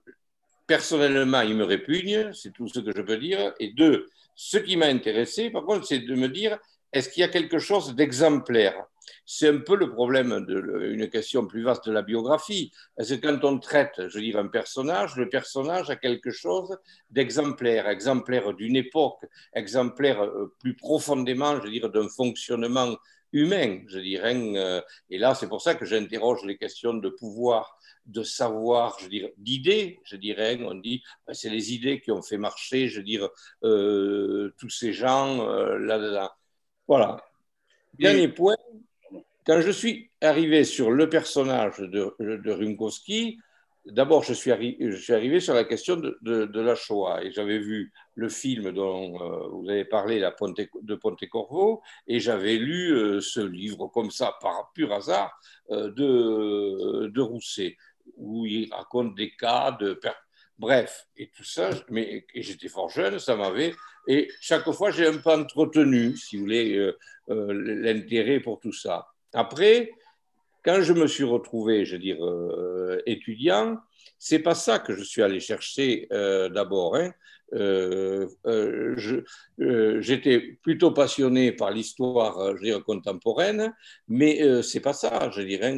[0.68, 3.54] Personnellement, il me répugne, c'est tout ce que je peux dire.
[3.60, 6.58] Et deux, ce qui m'a intéressé, par contre, c'est de me dire,
[6.94, 8.86] est-ce qu'il y a quelque chose d'exemplaire?
[9.26, 12.72] C'est un peu le problème d'une question plus vaste de la biographie.
[12.98, 16.78] Est-ce que quand on traite, je veux dire, un personnage, le personnage a quelque chose
[17.10, 22.96] d'exemplaire, exemplaire d'une époque, exemplaire euh, plus profondément, je veux dire, d'un fonctionnement
[23.34, 24.36] humain, je dirais.
[24.36, 29.08] Euh, et là, c'est pour ça que j'interroge les questions de pouvoir de savoir, je
[29.08, 30.60] dirais, d'idées, je dirais.
[30.64, 33.30] On dit, ben, c'est les idées qui ont fait marcher, je dirais,
[33.64, 36.30] euh, tous ces gens euh, là-dedans.
[36.88, 37.24] Voilà.
[38.00, 38.56] Dernier point,
[39.50, 45.64] quand je suis arrivé sur le personnage de, de d'abord, je, suis arrivé sur la
[45.64, 50.30] question de, la Shoah et j'avais vu le film dont euh, vous avez parlé, la
[50.30, 55.36] Ponte, de Pontecorvo, et j'avais lu ce livre comme ça, par pur hasard,
[55.72, 57.76] de, de Rousset
[58.18, 60.00] où il raconte des cas de...
[60.60, 63.74] Bref, et tout ça, mais j'étais fort jeune, ça m'avait...
[64.08, 66.98] Et chaque fois, j'ai un peu entretenu, si vous voulez, euh,
[67.30, 69.06] euh, l'intérêt pour tout ça.
[69.34, 69.92] Après,
[70.64, 73.78] quand je me suis retrouvé, je veux dire, euh, étudiant,
[74.18, 76.98] c'est pas ça que je suis allé chercher d'abord.
[76.98, 77.14] Hein.
[80.02, 82.54] J'étais plutôt passionné par l'histoire,
[82.86, 83.74] contemporaine,
[84.08, 85.74] mais c'est pas ça, je dirais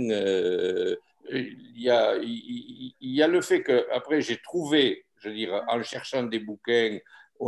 [1.32, 5.82] il y a, il y a le fait que après j'ai trouvé, je dire, en
[5.84, 6.98] cherchant des bouquins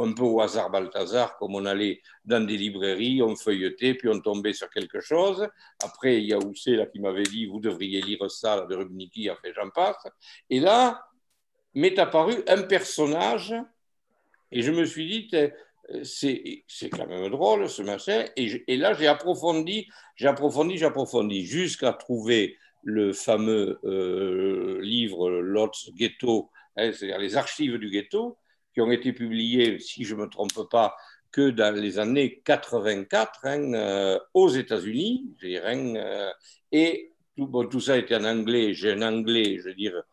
[0.02, 4.20] un peu au hasard Balthazar, comme on allait dans des librairies, on feuilletait, puis on
[4.20, 5.48] tombait sur quelque chose.
[5.84, 9.30] Après, il y a Housset là, qui m'avait dit, vous devriez lire ça de Rubniki,
[9.42, 10.08] fait j'en passe.
[10.50, 11.06] Et là,
[11.76, 13.54] m'est apparu un personnage,
[14.52, 15.30] et je me suis dit,
[16.04, 18.26] c'est quand même drôle ce machin.
[18.36, 25.30] Et, et là, j'ai approfondi, j'ai approfondi, j'ai approfondi, jusqu'à trouver le fameux euh, livre
[25.30, 28.38] Lotz Ghetto, hein, c'est-à-dire les archives du ghetto,
[28.74, 30.96] qui ont été publiés, si je ne me trompe pas,
[31.32, 36.32] que dans les années 84 hein, euh, aux États-Unis, hein,
[36.72, 38.74] et tout, bon, tout ça était en anglais.
[38.74, 40.04] J'ai un anglais, je veux dire,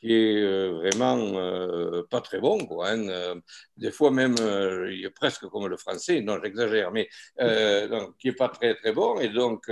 [0.00, 2.64] qui est euh, vraiment euh, pas très bon.
[2.66, 3.08] Quoi, hein.
[3.08, 3.34] Euh,
[3.76, 4.36] des fois même,
[4.90, 7.08] il est presque comme le français, non, j'exagère, mais
[7.88, 9.18] donc, qui est pas très très bon.
[9.20, 9.70] Et donc,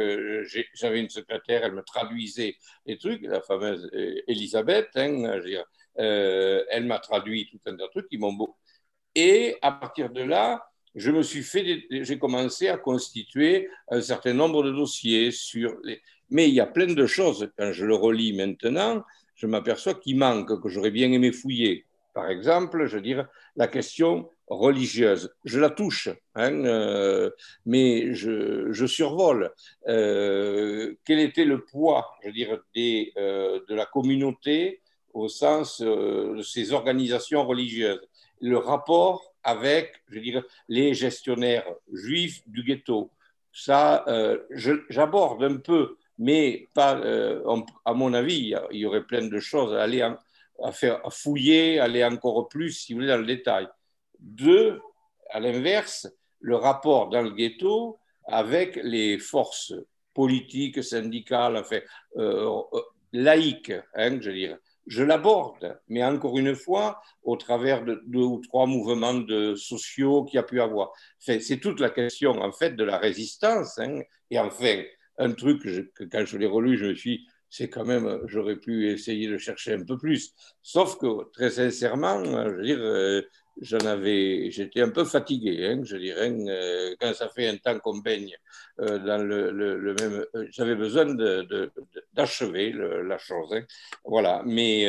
[0.74, 2.56] j'avais une secrétaire, elle me traduisait
[2.86, 3.88] les trucs, la fameuse
[4.26, 5.64] Elisabeth, hein, dire,
[5.98, 8.56] elle m'a traduit tout un tas de trucs qui m'ont beau.
[9.14, 14.32] Et à partir de là, je me suis fait, j'ai commencé à constituer un certain
[14.32, 16.00] nombre de dossiers sur les.
[16.30, 19.04] Mais il y a plein de choses, quand je le relis maintenant,
[19.36, 21.86] je m'aperçois qu'il manque, que j'aurais bien aimé fouiller.
[22.14, 25.34] Par exemple, je veux dire, la question religieuse.
[25.44, 27.30] Je la touche, hein, euh,
[27.66, 29.52] mais je, survole.
[29.88, 32.58] Euh, quel était le poids, je veux dire,
[33.18, 34.80] euh, de la communauté
[35.16, 38.00] au sens de ces organisations religieuses
[38.40, 43.10] Le rapport avec, je dire, les gestionnaires juifs du ghetto.
[43.52, 44.04] Ça,
[44.90, 47.42] j'aborde un peu mais pas, euh,
[47.84, 52.02] à mon avis, il y aurait plein de choses à aller à faire, fouiller, aller
[52.04, 53.68] encore plus, si vous voulez, dans le détail.
[54.18, 54.80] Deux,
[55.30, 56.08] à l'inverse,
[56.40, 59.74] le rapport dans le ghetto avec les forces
[60.14, 61.80] politiques, syndicales, enfin,
[62.16, 62.80] euh, euh,
[63.12, 64.58] laïques, hein, je dirais.
[64.86, 70.24] Je l'aborde, mais encore une fois, au travers de deux ou trois mouvements de sociaux
[70.24, 70.92] qu'il y a pu avoir.
[71.18, 73.78] c'est toute la question, en fait, de la résistance.
[73.78, 74.82] Hein, et enfin,
[75.18, 78.90] un truc que, quand je l'ai relu, je me suis c'est quand même, j'aurais pu
[78.90, 80.34] essayer de chercher un peu plus.
[80.62, 83.22] Sauf que, très sincèrement, je veux dire, euh,
[83.60, 87.78] j'en avais, j'étais un peu fatigué, hein, je dirais, euh, quand ça fait un temps
[87.78, 88.36] qu'on baigne
[88.80, 91.06] euh, dans le, même, j'avais besoin
[92.14, 93.64] d'achever la chose, hein.
[94.04, 94.42] voilà.
[94.44, 94.84] Mais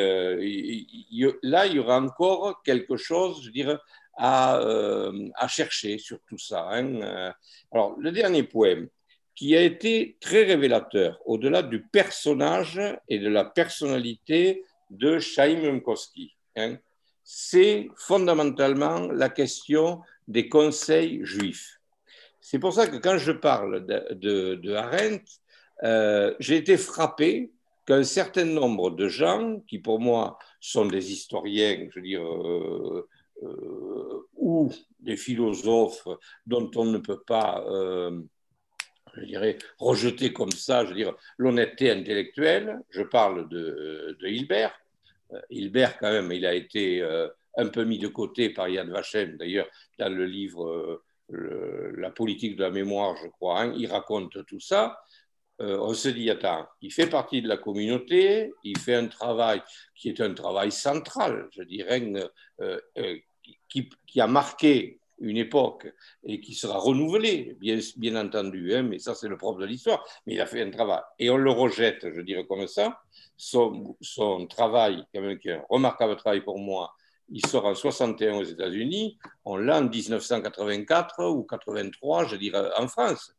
[1.44, 3.78] là, il y aura encore quelque chose, je dirais,
[4.18, 6.68] à, chercher sur tout ça.
[6.72, 7.34] Hein.
[7.72, 8.90] Alors, le dernier poème,
[9.38, 16.36] qui a été très révélateur, au-delà du personnage et de la personnalité de Chaim Mkowski.
[16.56, 16.78] Hein.
[17.24, 21.80] C'est fondamentalement la question des conseils juifs.
[22.42, 25.24] C'est pour ça que quand je parle de, de, Arendt,
[25.84, 27.52] euh, j'ai été frappé
[27.86, 33.08] qu'un certain nombre de gens, qui pour moi sont des historiens, je veux dire, euh,
[33.44, 36.08] euh, ou des philosophes
[36.48, 37.64] dont on ne peut pas
[39.20, 42.80] je dirais, rejeter comme ça, je veux dire, l'honnêteté intellectuelle.
[42.90, 44.78] Je parle de, de Hilbert.
[45.34, 47.28] Euh, Hilbert, quand même, il a été euh,
[47.58, 49.68] un peu mis de côté par Yad Vashem, d'ailleurs,
[50.00, 51.02] dans le livre
[51.32, 55.02] euh, La politique de la mémoire, je crois, hein, il raconte tout ça.
[55.60, 59.62] on se dit, attends, il fait partie de la communauté, il fait un travail
[59.96, 62.02] qui est un travail central, je dirais,
[63.68, 65.92] qui, a marqué une époque
[66.24, 70.04] et qui sera renouvelée, bien, bien entendu, hein, mais ça c'est le propre de l'histoire,
[70.26, 71.02] mais il a fait un travail.
[71.20, 73.02] Et on le rejette, je dirais comme ça.
[73.36, 73.96] Son,
[74.50, 76.94] travail, quand même, qui est un remarquable travail pour moi,
[77.30, 82.88] il sort en 61 aux États-Unis, on l'a en 1984 ou 83, je dirais, en
[82.88, 83.34] France.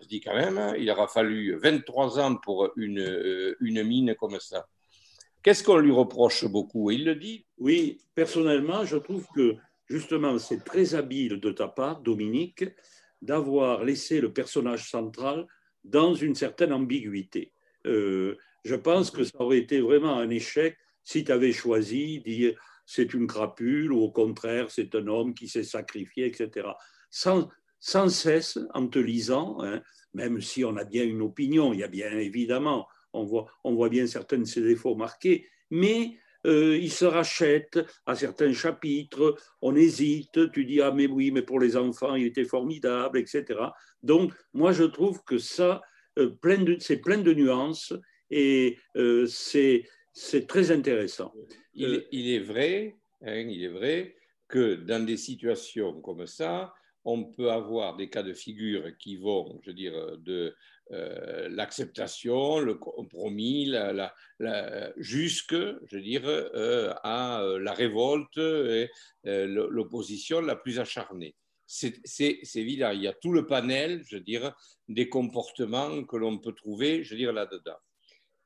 [0.00, 4.14] Je dis quand même, hein, il aura fallu 23 ans pour une, euh, une mine
[4.14, 4.66] comme ça.
[5.42, 6.90] Qu'est-ce qu'on lui reproche beaucoup?
[6.90, 7.46] Il le dit?
[7.58, 9.56] Oui, personnellement, je trouve que
[9.88, 12.64] justement, c'est très habile de ta part, Dominique,
[13.22, 15.46] d'avoir laissé le personnage central
[15.84, 17.52] dans une certaine ambiguïté.
[17.86, 22.58] Euh, je pense que ça aurait été vraiment un échec si tu avais choisi dire
[22.84, 26.68] c'est une crapule ou au contraire c'est un homme qui s'est sacrifié, etc.
[27.10, 27.48] Sans,
[28.08, 29.80] cesse, en te lisant, hein,
[30.12, 33.74] même si on a bien une opinion, il y a bien évidemment, on voit, on
[33.74, 36.18] voit bien certains de ses défauts marqués, mais
[36.48, 41.42] euh, il se rachète à certains chapitres, on hésite, tu dis ah mais oui, mais
[41.42, 43.44] pour les enfants il était formidable, etc.
[44.02, 45.82] Donc moi je trouve que ça,
[46.18, 46.30] euh,
[46.80, 47.92] c'est plein de nuances
[48.30, 49.84] et euh, c'est
[50.46, 51.32] très intéressant.
[51.74, 54.16] Il, est vrai, hein, il est vrai
[54.48, 56.72] que dans des situations comme ça,
[57.04, 60.54] on peut avoir des cas de figure qui vont, je veux dire, de
[60.90, 64.14] euh, l'acceptation, le compromis, la,
[64.96, 68.88] jusque, je veux dire, euh, à euh, la révolte et
[69.24, 71.34] l'opposition la plus acharnée.
[71.66, 72.00] C'est
[72.54, 74.56] évident, il y a tout le panel, je veux dire,
[74.88, 77.76] des comportements que l'on peut trouver, je veux dire, là-dedans.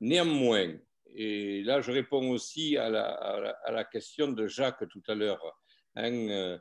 [0.00, 0.74] Néanmoins,
[1.14, 5.40] et là je réponds aussi à la, la question de Jacques tout à l'heure,
[5.94, 6.58] hein,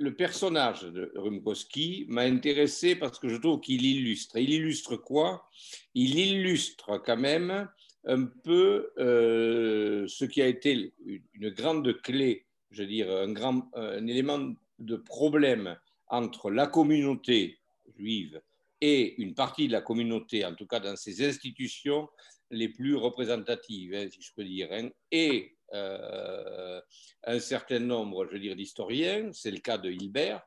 [0.00, 4.38] le personnage de Rumkowski m'a intéressé parce que je trouve qu'il illustre.
[4.38, 5.46] Il illustre quoi?
[5.94, 7.68] Il illustre quand même
[8.06, 10.94] un peu ce qui a été
[11.34, 15.76] une grande clé, je veux dire, un élément de problème
[16.08, 17.58] entre la communauté
[17.98, 18.40] juive
[18.80, 22.08] et une partie de la communauté, en tout cas dans ses institutions
[22.50, 26.80] les plus représentatives, hein, si je peux dire, hein, et euh,
[27.24, 29.30] un certain nombre, je veux dire, d'historiens.
[29.32, 30.42] C'est le cas de Hilbert,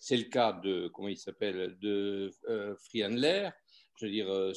[0.00, 3.50] c'est le cas de, comment il s'appelle, de euh, Friedler,
[3.96, 4.52] je veux dire, euh,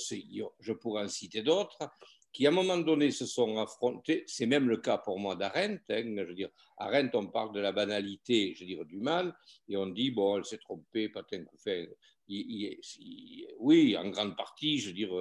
[0.60, 1.80] je pourrais en citer d'autres,
[2.32, 4.24] qui à un moment donné se sont affrontés.
[4.28, 5.82] C'est même le cas pour moi d'Arendt.
[5.90, 9.36] Hein, je veux dire, Arendt, on parle de la banalité, je veux dire, du mal,
[9.68, 11.44] et on dit, bon, elle s'est trompée, patin
[13.60, 15.14] oui, en grande partie, je veux dire,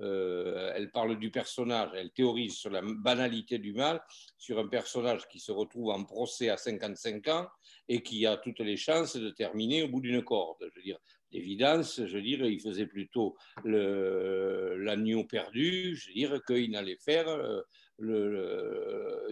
[0.00, 4.02] euh, elle parle du personnage, elle théorise sur la banalité du mal,
[4.36, 7.48] sur un personnage qui se retrouve en procès à 55 ans
[7.88, 10.58] et qui a toutes les chances de terminer au bout d'une corde.
[10.60, 10.98] Je veux dire,
[11.32, 17.28] d'évidence, je veux dire, il faisait plutôt l'agneau perdu, je veux dire, qu'il n'allait faire
[17.28, 17.60] euh,
[17.98, 19.28] le,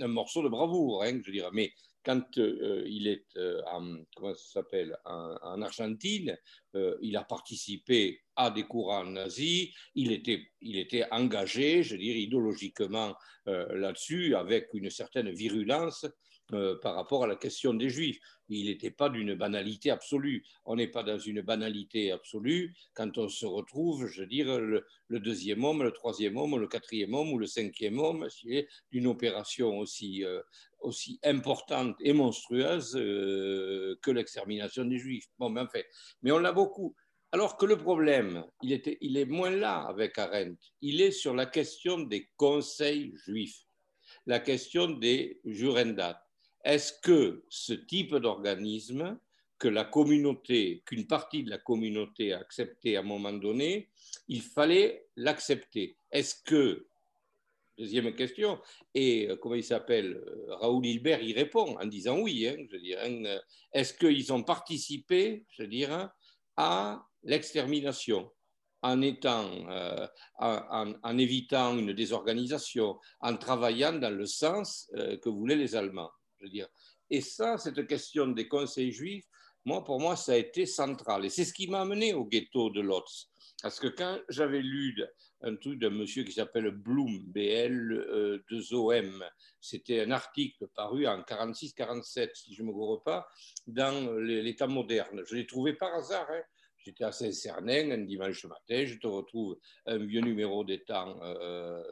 [0.00, 1.50] un morceau de bravoure, hein, je veux dire.
[1.52, 1.72] Mais
[2.06, 6.38] quand euh, il est euh, en, comment s'appelle, en, Argentine,
[6.76, 12.20] euh, il a participé à des courants nazis, il était, il était engagé, je dirais,
[12.20, 13.14] idéologiquement
[13.46, 16.04] là-dessus, avec une certaine virulence
[16.52, 18.20] euh, par rapport à la question des juifs.
[18.48, 20.44] Il n'était pas d'une banalité absolue.
[20.64, 24.84] On n'est pas dans une banalité absolue quand on se retrouve, je veux dire, le,
[25.10, 28.28] deuxième homme, le troisième homme, le quatrième homme ou le cinquième homme
[28.92, 30.40] d'une opération aussi, euh,
[30.78, 35.26] aussi importante et monstrueuse euh, que l'extermination des juifs.
[35.40, 35.86] Bon, mais, fait,
[36.22, 36.94] mais on l'a beaucoup.
[37.32, 40.56] Alors que le problème, il, était, il est moins là avec Arendt.
[40.80, 43.64] Il est sur la question des conseils juifs,
[44.26, 46.22] la question des jurendats
[46.66, 49.16] est-ce que ce type d'organisme
[49.56, 53.88] que la communauté, qu'une partie de la communauté a accepté à un moment donné,
[54.26, 55.96] il fallait l'accepter?
[56.10, 56.88] Est-ce que,
[57.78, 58.58] deuxième question,
[58.94, 62.66] et euh, comment il s'appelle, euh, Raoul Hilbert y répond en disant oui, hein,
[63.00, 63.38] hein,
[63.72, 66.10] est-ce qu'ils ont participé, je dire,
[66.56, 68.28] à l'extermination
[68.82, 70.06] en, étant, euh,
[70.40, 74.90] en, évitant une désorganisation, en travaillant dans le sens
[75.22, 76.10] que voulaient les Allemands?
[77.10, 79.26] Et ça, cette question des conseils juifs,
[79.64, 81.24] moi, pour moi, ça a été central.
[81.24, 83.28] Et c'est ce qui m'a amené au ghetto de Lotz.
[83.62, 84.96] Parce que quand j'avais lu
[85.40, 89.28] un truc d'un monsieur qui s'appelle Blum, BL 2OM,
[89.60, 93.26] c'était un article paru en 46-47, si je ne me gourre pas,
[93.66, 95.22] dans l'État moderne.
[95.28, 96.26] Je l'ai trouvé par hasard.
[96.30, 96.42] Hein.
[96.78, 101.82] J'étais à Saint-Cernin un dimanche matin, je te retrouve un vieux numéro d'État, euh,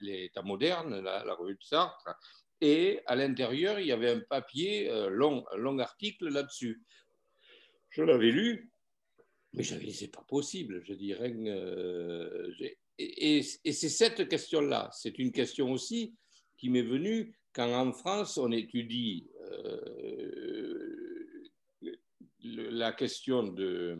[0.00, 2.10] l'État moderne, la, la, rue de Sartre,
[2.60, 6.82] et à l'intérieur, il y avait un papier, euh, long, un long article là-dessus.
[7.90, 8.70] Je l'avais lu,
[9.52, 11.32] mais je dit, c'est pas possible, je dirais.
[11.34, 12.52] Euh,
[12.98, 16.14] et, c'est cette question-là, c'est une question aussi
[16.56, 20.30] qui m'est venue quand en France, on étudie euh,
[22.42, 23.98] la question de,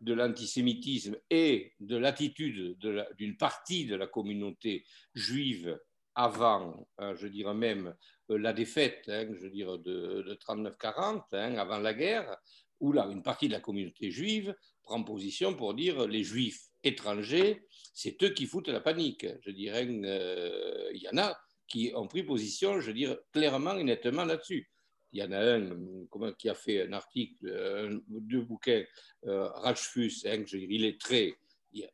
[0.00, 2.76] de l'antisémitisme et de l'attitude
[3.16, 5.78] d'une partie de la communauté juive
[6.18, 7.94] avant, euh, je dirais même,
[8.30, 12.36] euh, la défaite, hein, je dirais, de, 39-40, hein, avant la guerre,
[12.80, 14.52] où là, une partie de la communauté juive
[14.82, 17.64] prend position pour dire les juifs étrangers,
[17.94, 19.26] c'est eux qui foutent la panique.
[19.42, 21.38] Je dirais, euh, il y en a
[21.68, 24.68] qui ont pris position, je dirais, clairement et nettement là-dessus.
[25.12, 28.84] Il y en a un qui a fait un article, deux bouquins,
[29.26, 31.34] euh, Rachfus, hein, je dirais, il est très.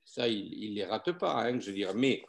[0.04, 2.24] Ça, il ne les rate pas, je dirais, mais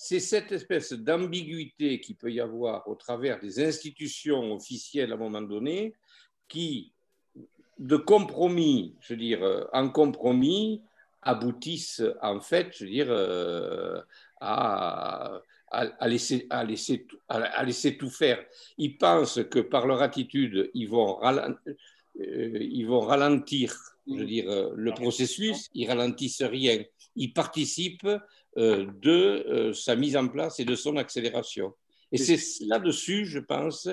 [0.00, 5.18] c'est cette espèce d'ambiguïté qu'il peut y avoir au travers des institutions officielles à un
[5.18, 5.92] moment donné
[6.46, 6.92] qui,
[7.80, 10.82] de compromis, je veux dire, euh, en compromis,
[11.20, 14.00] aboutissent en fait, je veux dire, euh,
[14.40, 15.42] à,
[16.06, 18.38] laisser, à, laisser, à, laisser, tout faire.
[18.76, 21.58] Ils pensent que par leur attitude, ils vont, ralentir,
[22.20, 23.76] euh, ils vont ralentir
[24.06, 26.82] je veux dire, le processus, ils ralentissent rien.
[27.14, 28.08] Ils participent
[28.58, 31.74] de euh, sa mise en place et de son accélération.
[32.10, 33.88] Et c'est là-dessus, je pense,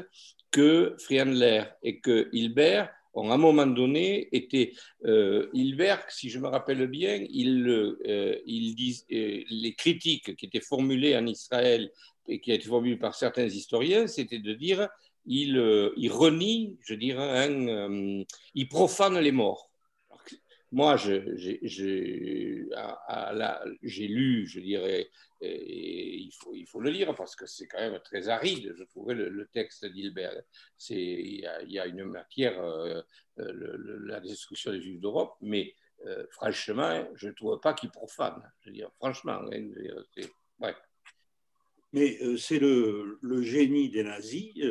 [0.50, 4.74] que Friandler et que Hilbert ont à un moment donné été.
[5.06, 7.66] Euh, Hilbert, si je me rappelle bien, il,
[8.46, 11.92] les critiques qui étaient formulées en Israël
[12.28, 14.88] et qui ont été formulées par certains historiens, c'était de dire
[15.26, 15.62] il,
[15.98, 17.50] il renie, je dirais,
[18.56, 19.70] il profane les morts
[20.76, 21.18] moi, j'ai
[24.08, 25.08] lu, je dirais,
[26.38, 29.48] faut, il faut le lire parce que c'est quand même très aride, je trouvais, le,
[29.54, 30.36] texte d'Hilbert.
[30.90, 33.02] Il y, a, une matière, euh,
[33.38, 35.74] la destruction des Juifs d'Europe, mais
[36.32, 38.44] franchement, je ne trouve pas qu'il profane.
[38.60, 39.40] Je veux dire, franchement,
[40.62, 40.74] hein,
[41.94, 44.62] Mais c'est le, le, génie des nazis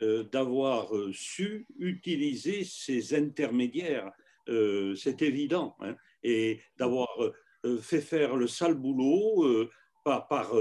[0.00, 4.12] d'avoir su utiliser ces intermédiaires.
[4.46, 5.76] C'est évident.
[5.80, 7.08] Hein, et d'avoir
[7.80, 9.68] fait faire le sale boulot
[10.04, 10.52] par, par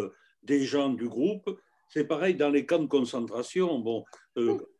[0.43, 1.59] des gens du groupe.
[1.88, 3.79] C'est pareil dans les camps de concentration.
[3.79, 4.03] Bon,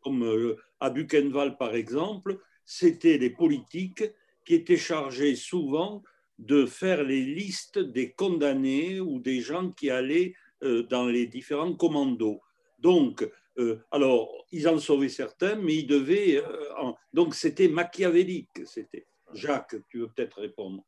[0.02, 4.04] comme à Buchenwald, par exemple, c'était les politiques
[4.46, 6.04] qui étaient chargés souvent
[6.38, 10.34] de faire les listes des condamnés ou des gens qui allaient
[10.64, 12.42] euh, dans les différents commandos.
[12.80, 13.28] Donc,
[13.58, 16.38] euh, alors, ils en sauvaient certains, mais ils devaient.
[16.38, 18.62] Euh, donc, c'était machiavélique.
[18.66, 19.08] C'était.
[19.34, 20.84] Jacques, tu veux peut-être répondre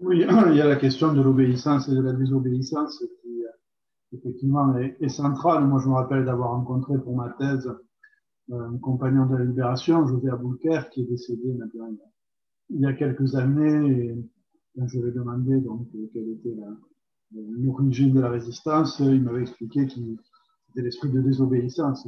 [0.00, 0.20] Oui,
[0.50, 3.42] il y a la question de l'obéissance et de la désobéissance qui,
[4.12, 5.64] effectivement, est, centrale.
[5.64, 7.70] Moi, je me rappelle d'avoir rencontré pour ma thèse
[8.52, 11.56] un compagnon de la Libération, José Aboulker, qui est décédé
[12.70, 14.14] il y a quelques années.
[14.76, 16.56] Et je lui ai demandé donc, quelle était
[17.32, 18.98] l'origine de la résistance.
[19.00, 20.16] Il m'avait expliqué qu'il
[20.82, 22.06] l'esprit de désobéissance,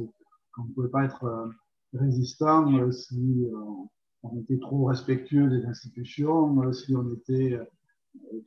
[0.53, 1.47] qu'on ne pouvait pas être euh,
[1.93, 3.55] résistant euh, si euh,
[4.23, 7.57] on était trop respectueux des institutions, si on était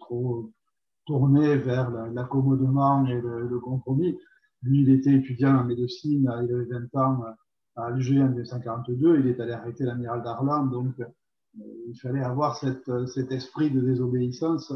[0.01, 0.53] trop
[1.07, 4.19] tourné vers l'accommodement et le, compromis.
[4.63, 7.25] Lui, il était étudiant en médecine, il avait 20 ans
[7.77, 10.95] à Alger en 1942, il est allé arrêter l'amiral Darlan, donc
[11.57, 14.75] il fallait avoir cet esprit de désobéissance.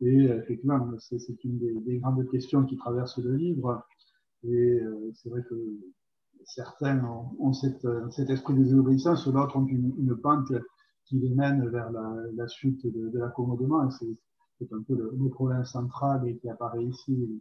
[0.00, 3.84] Et effectivement, c'est une des, des, grandes questions qui traversent le livre.
[4.48, 4.80] Et
[5.14, 5.54] c'est vrai que
[6.44, 10.52] certains ont, ont cette, cet esprit de désobéissance, d'autres ont une, une, pente
[11.04, 13.88] qui les mène vers la, la suite de, de l'accommodement.
[13.90, 17.40] C'est un peu le, le, problème central et qui apparaît ici.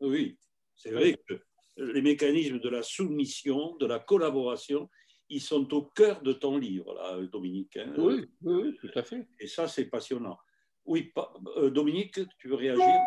[0.00, 0.38] Oui,
[0.76, 1.34] c'est vrai que
[1.76, 4.88] les mécanismes de la soumission, de la collaboration,
[5.28, 7.76] ils sont au cœur de ton livre, là, Dominique.
[7.76, 7.92] Hein.
[7.98, 9.28] Oui, oui, tout à fait.
[9.38, 10.38] Et ça, c'est passionnant.
[10.86, 11.12] Oui,
[11.56, 13.00] euh, Dominique, tu veux réagir?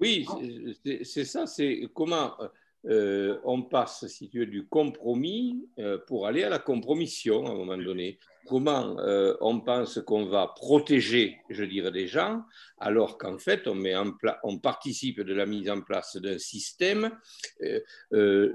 [0.00, 0.26] Oui,
[1.04, 2.34] c'est ça, c'est comment
[2.86, 7.50] euh, on passe, si tu veux, du compromis euh, pour aller à la compromission à
[7.50, 12.42] un moment donné comment euh, on pense qu'on va protéger, je dirais, des gens,
[12.78, 14.12] alors qu'en fait, on, met en
[14.42, 17.10] on participe de la mise en place d'un système.
[17.62, 17.80] Euh,
[18.12, 18.52] euh,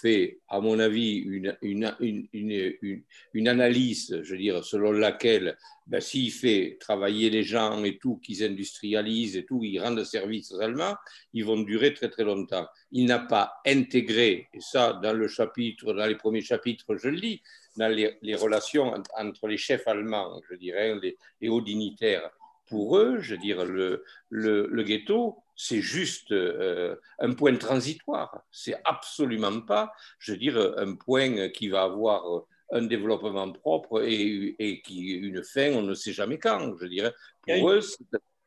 [0.00, 1.16] fait, à mon avis,
[1.62, 5.56] une, analyse, je dire, selon laquelle
[5.86, 10.52] ben, s'il fait travailler les gens et tout, qu'ils industrialisent et tout, ils rendent service
[10.52, 10.96] aux Allemands,
[11.32, 12.66] ils vont durer très très longtemps.
[12.92, 17.16] Il n'a pas intégré, et ça, dans le chapitre, dans les premiers chapitres, je le
[17.16, 17.42] lis,
[17.76, 20.94] dans les, relations entre les chefs allemands, je dirais,
[21.40, 22.30] les, hauts dignitaires.
[22.66, 28.42] Pour eux, je dire, le, le, ghetto, c'est juste euh, un point transitoire.
[28.50, 34.82] C'est absolument pas, je dire, un point qui va avoir un développement propre et, et
[34.82, 36.76] qui une fin, on ne sait jamais quand.
[36.80, 37.14] Je dirais,
[37.46, 38.04] pour eux, c'est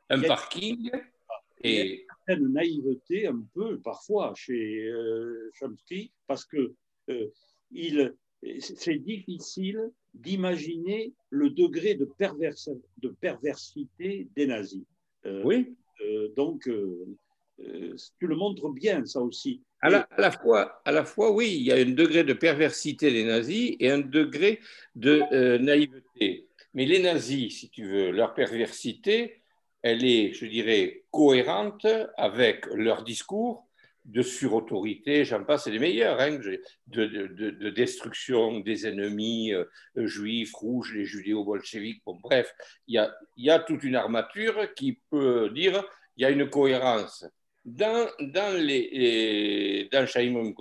[0.09, 0.91] un parking.
[1.61, 6.73] Et une naïveté un peu parfois chez euh, Chomsky parce que
[7.09, 7.27] euh,
[7.71, 8.15] il
[8.59, 12.09] c'est difficile d'imaginer le degré de,
[12.97, 14.83] de, perversité des nazis.
[15.25, 15.75] Euh, oui.
[16.01, 17.17] Euh, donc, euh,
[18.19, 19.61] tu le montres bien, ça aussi.
[19.81, 22.33] À la, à la, fois, à la fois, oui, il y a un degré de
[22.33, 24.59] perversité des nazis et un degré
[24.95, 26.47] de naïveté.
[26.73, 29.41] Mais les nazis, si tu veux, leur perversité,
[29.81, 31.87] elle est, je dirais, cohérente
[32.17, 33.68] avec leur discours
[34.05, 36.39] de surautorité, j'en passe, c'est les meilleurs, hein,
[36.87, 42.01] de, de, destruction des ennemis euh, juifs, rouges, les judéo-bolcheviques.
[42.05, 42.53] Bref,
[42.87, 45.83] il y a, toute une armature qui peut dire
[46.17, 47.25] il y a une cohérence.
[47.65, 50.53] Dans, dans, les, dans Chaim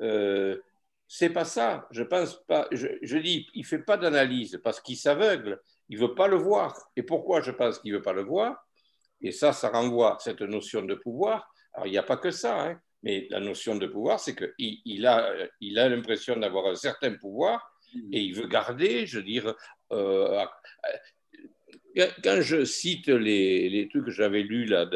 [0.00, 0.58] euh,
[1.06, 1.86] c'est pas ça.
[1.90, 2.66] Je pense pas.
[2.72, 5.60] Je, je dis, il fait pas d'analyse parce qu'il s'aveugle.
[5.88, 6.76] Il veut pas le voir.
[6.96, 8.66] Et pourquoi je pense qu'il veut pas le voir?
[9.20, 11.48] Et ça, ça renvoie à cette notion de pouvoir
[11.84, 15.06] il n'y a pas que ça, hein, mais la notion de pouvoir, c'est qu'il il
[15.06, 17.74] a, l'impression d'avoir un certain pouvoir
[18.12, 19.54] et il veut garder, je veux dire,
[19.92, 20.44] euh,
[22.22, 24.88] quand je cite les, trucs que j'avais lus là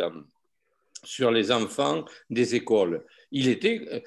[1.04, 4.04] sur les enfants des écoles, il était.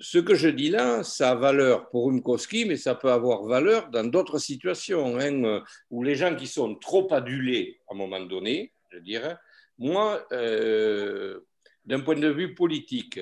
[0.00, 3.88] Ce que je dis là, ça a valeur pour Umkowski, mais ça peut avoir valeur
[3.90, 8.72] dans d'autres situations, hein, où les gens qui sont trop adulés à un moment donné,
[8.90, 9.36] je dirais,
[9.78, 11.40] moi, euh,
[11.84, 13.20] d'un point de vue politique,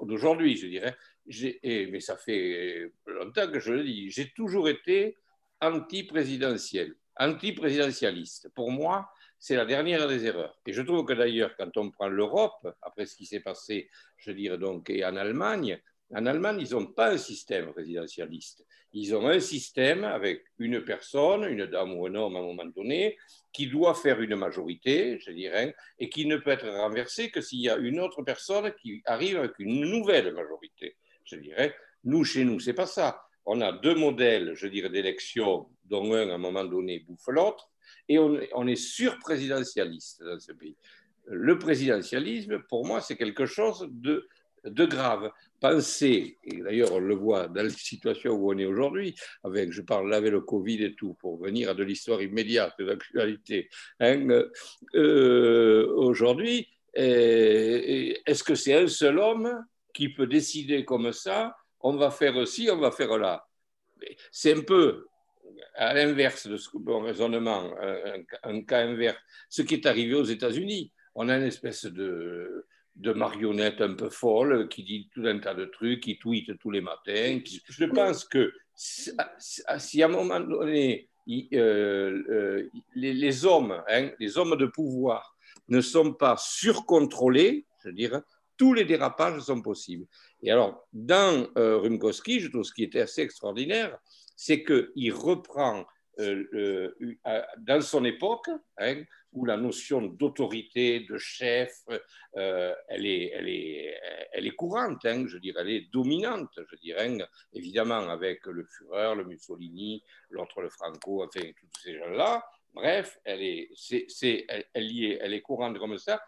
[0.00, 5.16] d'aujourd'hui, je dirais, mais ça fait longtemps que je le dis, j'ai toujours été
[5.60, 8.50] anti-présidentiel, anti-présidentialiste.
[8.54, 10.58] Pour moi, c'est la dernière des erreurs.
[10.66, 14.32] Et je trouve que d'ailleurs, quand on prend l'Europe, après ce qui s'est passé, je
[14.32, 15.80] dirais donc, et en Allemagne,
[16.12, 18.64] En Allemagne, ils n'ont pas un système présidentialiste.
[18.92, 22.66] Ils ont un système avec une personne, une dame ou un homme à un moment
[22.66, 23.16] donné,
[23.52, 27.60] qui doit faire une majorité, je dirais, et qui ne peut être renversé que s'il
[27.60, 30.96] y a une autre personne qui arrive avec une nouvelle majorité.
[31.24, 31.74] Je dirais,
[32.04, 33.22] nous, chez nous, c'est pas ça.
[33.46, 37.70] On a deux modèles, je dirais, d'élection, dont un, à un moment donné, bouffe l'autre,
[38.08, 40.76] et on, on est surprésidentialiste dans ce pays.
[41.26, 44.28] Le présidentialisme, pour moi, c'est quelque chose de
[44.64, 45.30] de grave.
[45.60, 49.82] Penser, et d'ailleurs on le voit dans la situation où on est aujourd'hui, avec, je
[49.82, 53.68] parle là avec le Covid et tout, pour venir à de l'histoire immédiate, de l'actualité,
[54.00, 54.28] hein,
[54.94, 62.10] euh, aujourd'hui, est-ce que c'est un seul homme qui peut décider comme ça, on va
[62.10, 63.46] faire ci, on va faire là?
[64.30, 65.06] C'est un peu
[65.74, 70.24] à l'inverse de ce bon raisonnement, un, un, cas inverse, ce qui est arrivé aux
[70.24, 70.92] États-Unis.
[71.14, 72.66] On a une espèce de,
[72.96, 76.70] de marionnette un peu folle qui dit tout un tas de trucs, qui tweet tous
[76.70, 77.40] les matins.
[77.44, 84.56] Je pense que si à un moment donné, euh, euh, les, hommes, hein, les hommes
[84.56, 85.36] de pouvoir
[85.68, 88.20] ne sont pas surcontrôlés, je veux dire,
[88.56, 90.06] tous les dérapages sont possibles.
[90.42, 93.98] Et alors, dans euh, Rumkowski, je trouve ce qui était assez extraordinaire,
[94.36, 95.86] c'est qu'il reprend
[96.16, 99.04] dans son époque, hein,
[99.34, 101.84] où la notion d'autorité, de chef,
[102.36, 104.00] euh, elle, est, elle, est,
[104.32, 107.18] elle est courante, hein, je dirais, elle est dominante, je dirais,
[107.52, 112.44] évidemment avec le Führer, le Mussolini, l'autre le Franco, enfin tous ces gens-là.
[112.72, 116.22] Bref, elle est, c'est, elle, y est, elle est courante comme ça.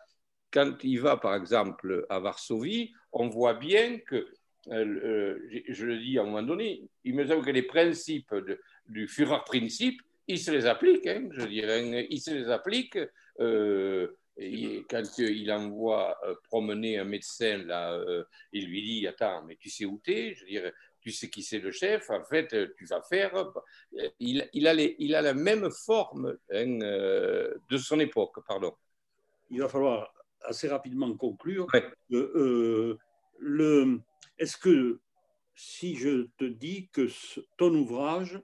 [0.52, 4.28] Quand il va, par exemple, à Varsovie, on voit bien que,
[4.68, 8.60] euh, je le dis à un moment donné, il me semble que les principes de,
[8.88, 12.98] du Führer-principe, il se les applique, hein, je dirais, il se les applique.
[13.40, 14.08] Euh,
[14.90, 19.70] quand il envoie euh, promener un médecin, là, euh, il lui dit Attends, mais tu
[19.70, 22.84] sais où tu es Je dirais, tu sais qui c'est le chef, en fait, tu
[22.86, 23.32] vas faire.
[24.20, 28.74] Il, il, a, il a, la même forme hein, de son époque, pardon.
[29.50, 30.12] Il va falloir
[30.42, 31.66] assez rapidement conclure.
[34.38, 35.00] Est-ce que
[35.54, 37.08] si je te dis que
[37.56, 38.38] ton ouvrage,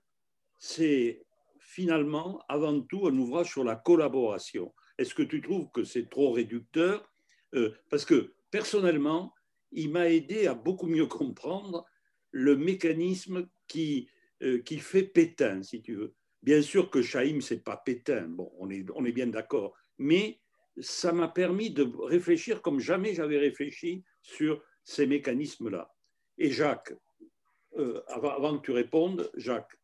[0.63, 1.27] c'est
[1.59, 4.73] finalement avant tout un ouvrage sur la collaboration.
[4.97, 7.13] Est-ce que tu trouves que c'est trop réducteur?
[7.57, 9.35] Euh, Parce que personnellement,
[9.73, 11.85] il m'a aidé à beaucoup mieux comprendre
[12.31, 14.09] le mécanisme qui,
[14.45, 16.15] euh, qui fait Pétain, si tu veux.
[16.45, 20.39] Bien sûr que Chaim, c'est pas Pétain, bon, on est, on est bien d'accord, mais
[20.81, 25.93] ça m'a permis de réfléchir comme jamais j'avais réfléchi sur ces mécanismes-là.
[26.39, 26.95] Et Jacques,
[27.79, 29.77] euh, avant, que tu répondes, Jacques,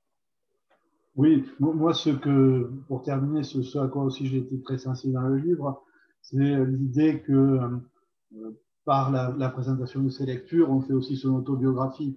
[1.18, 5.22] oui, moi, ce que, pour terminer, ce, à quoi aussi j'ai été très sensible dans
[5.22, 5.82] le livre,
[6.22, 8.50] c'est l'idée que euh,
[8.84, 12.16] par la, présentation de ces lectures, on fait aussi son autobiographie.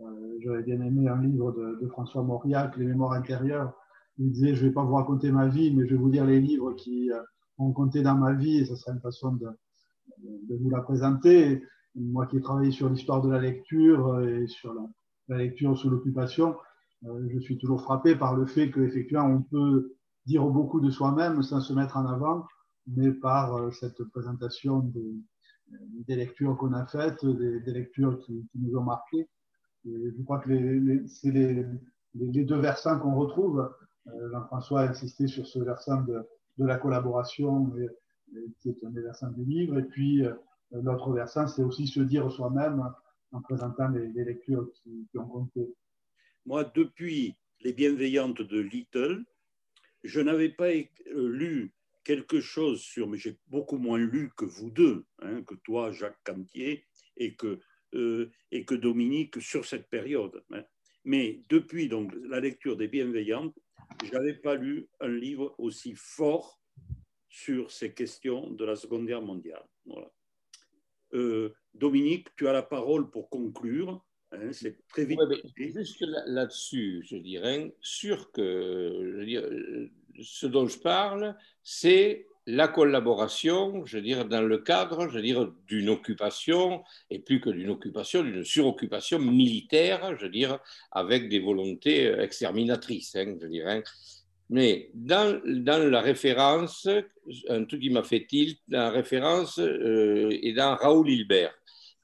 [0.00, 3.72] Euh, j'aurais bien aimé un livre de, François Mauriac, Les Mémoires intérieures.
[4.18, 6.26] Il disait, je ne vais pas vous raconter ma vie, mais je vais vous lire
[6.26, 7.22] les livres qui euh,
[7.58, 9.48] ont compté dans ma vie, et ce sera une façon de,
[10.50, 11.62] vous la présenter.
[11.94, 14.74] Moi qui ai travaillé sur l'histoire de la lecture et sur
[15.28, 16.71] la, lecture sous l'occupation, euh,
[17.02, 19.96] je suis toujours frappé par le fait qu'effectivement, on peut
[20.26, 22.46] dire beaucoup de soi-même sans se mettre en avant,
[22.86, 28.82] mais par euh, cette présentation des, lectures qu'on a faites, des, lectures qui, nous ont
[28.82, 29.28] marqués.
[29.84, 31.64] Et je crois que c'est les,
[32.14, 33.68] deux versants qu'on retrouve.
[34.08, 36.22] Euh, Jean-François a insisté sur ce versant de,
[36.58, 37.88] de la collaboration, et,
[38.60, 39.78] qui est un des versants du livre.
[39.78, 40.22] Et puis,
[40.70, 42.82] l'autre versant, c'est aussi se dire soi-même
[43.32, 45.74] en présentant les, lectures qui, qui ont compté.
[46.44, 49.24] Moi, depuis Les Bienveillantes de Little,
[50.02, 50.70] je n'avais pas
[51.14, 51.72] lu
[52.04, 56.22] quelque chose sur, mais j'ai beaucoup moins lu que vous deux, hein, que toi, Jacques
[56.24, 56.84] Cantier,
[57.16, 57.60] et que,
[57.94, 60.42] euh, et que Dominique sur cette période.
[60.50, 60.64] Hein.
[61.04, 63.56] Mais depuis donc la lecture des Bienveillantes,
[64.04, 66.60] je n'avais pas lu un livre aussi fort
[67.28, 69.64] sur ces questions de la Seconde Guerre mondiale.
[71.14, 74.04] Euh, Dominique, tu as la parole pour conclure.
[74.32, 75.20] Hein, c'est très vite.
[75.56, 79.44] juste là-dessus, je dirais, sûr que je dire,
[80.22, 85.90] ce dont je parle, c'est la collaboration, je dire, dans le cadre, je dire, d'une
[85.90, 90.58] occupation, et plus que d'une occupation, d'une suroccupation militaire, je dire,
[90.90, 93.84] avec des volontés exterminatrices, hein, je dirais.
[94.50, 96.88] Mais dans, dans, la référence,
[97.48, 101.54] un truc qui m'a fait tilt, dans la référence euh, est dans Raoul Hilbert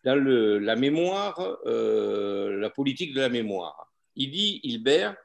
[0.09, 3.93] dans la mémoire, euh, la politique de la mémoire.
[4.17, 5.17] Il dit, Hilbert,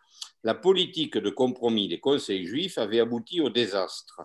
[0.44, 4.22] la politique de compromis des conseils juifs avait abouti au désastre.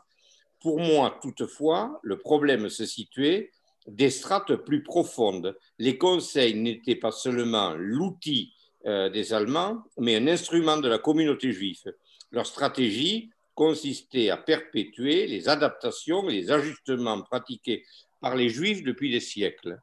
[0.61, 3.53] Pour moi, toutefois, le problème se situait
[3.87, 5.57] des strates plus profondes.
[5.79, 8.53] Les conseils n'étaient pas seulement l'outil
[8.87, 11.95] euh, des Allemands, mais un instrument de la communauté juive.
[12.33, 17.85] Leur stratégie consistait à perpétuer les adaptations et les ajustements pratiqués
[18.21, 19.81] par les Juifs depuis des siècles.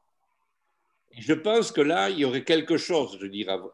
[1.18, 3.18] Je pense que là, il y aurait quelque chose,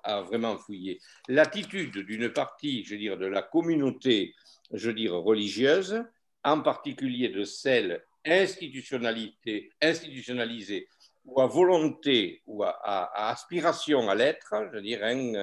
[0.04, 1.00] à, vraiment fouiller.
[1.28, 4.36] L'attitude d'une partie, je dire, de la communauté,
[4.72, 6.04] je dire, religieuse,
[6.44, 10.88] en particulier de celle institutionnalisée,
[11.24, 15.34] ou à volonté ou à, aspiration à l'être, je dirais,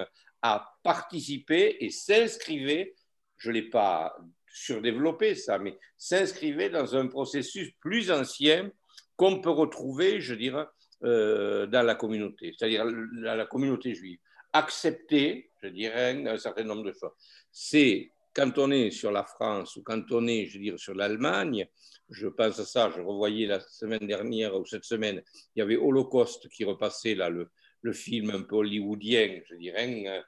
[0.42, 2.94] à participer et s'inscrivait,
[3.36, 8.70] je ne l'ai pas surdéveloppé ça, mais s'inscrivait dans un processus plus ancien
[9.16, 10.66] qu'on peut retrouver, je dirais,
[11.04, 14.18] euh, dans la communauté, c'est-à-dire la communauté juive.
[14.52, 17.12] Accepter, je dirais, un certain nombre de choses.
[17.50, 21.68] C'est quand on est sur la France ou quand on est, je dirais, sur l'Allemagne,
[22.10, 25.22] je pense à ça, je revoyais la semaine dernière ou cette semaine,
[25.54, 27.50] il y avait Holocauste qui repassait là, le,
[27.82, 30.22] le film un peu hollywoodien, je dirais.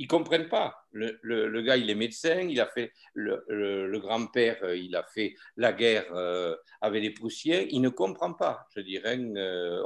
[0.00, 0.86] Euh, ils comprennent pas.
[0.92, 5.02] Le, le, gars, il est médecin, il a fait le, le grand-père, euh, il a
[5.02, 7.66] fait la guerre euh, avec les poussières.
[7.70, 8.66] Il ne comprend pas.
[8.74, 9.18] Je dirais,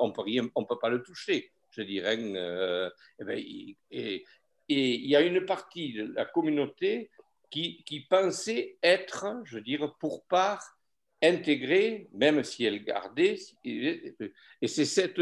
[0.00, 1.50] on peut rien, on peut pas le toucher.
[1.70, 4.24] Je dirais, eh ben, et, et,
[4.68, 7.10] il y a une partie de la communauté
[7.50, 10.62] qui, qui pensait être, je dirais, pour part
[11.22, 13.36] intégrée, même si elle gardait.
[13.64, 15.20] Et c'est cette.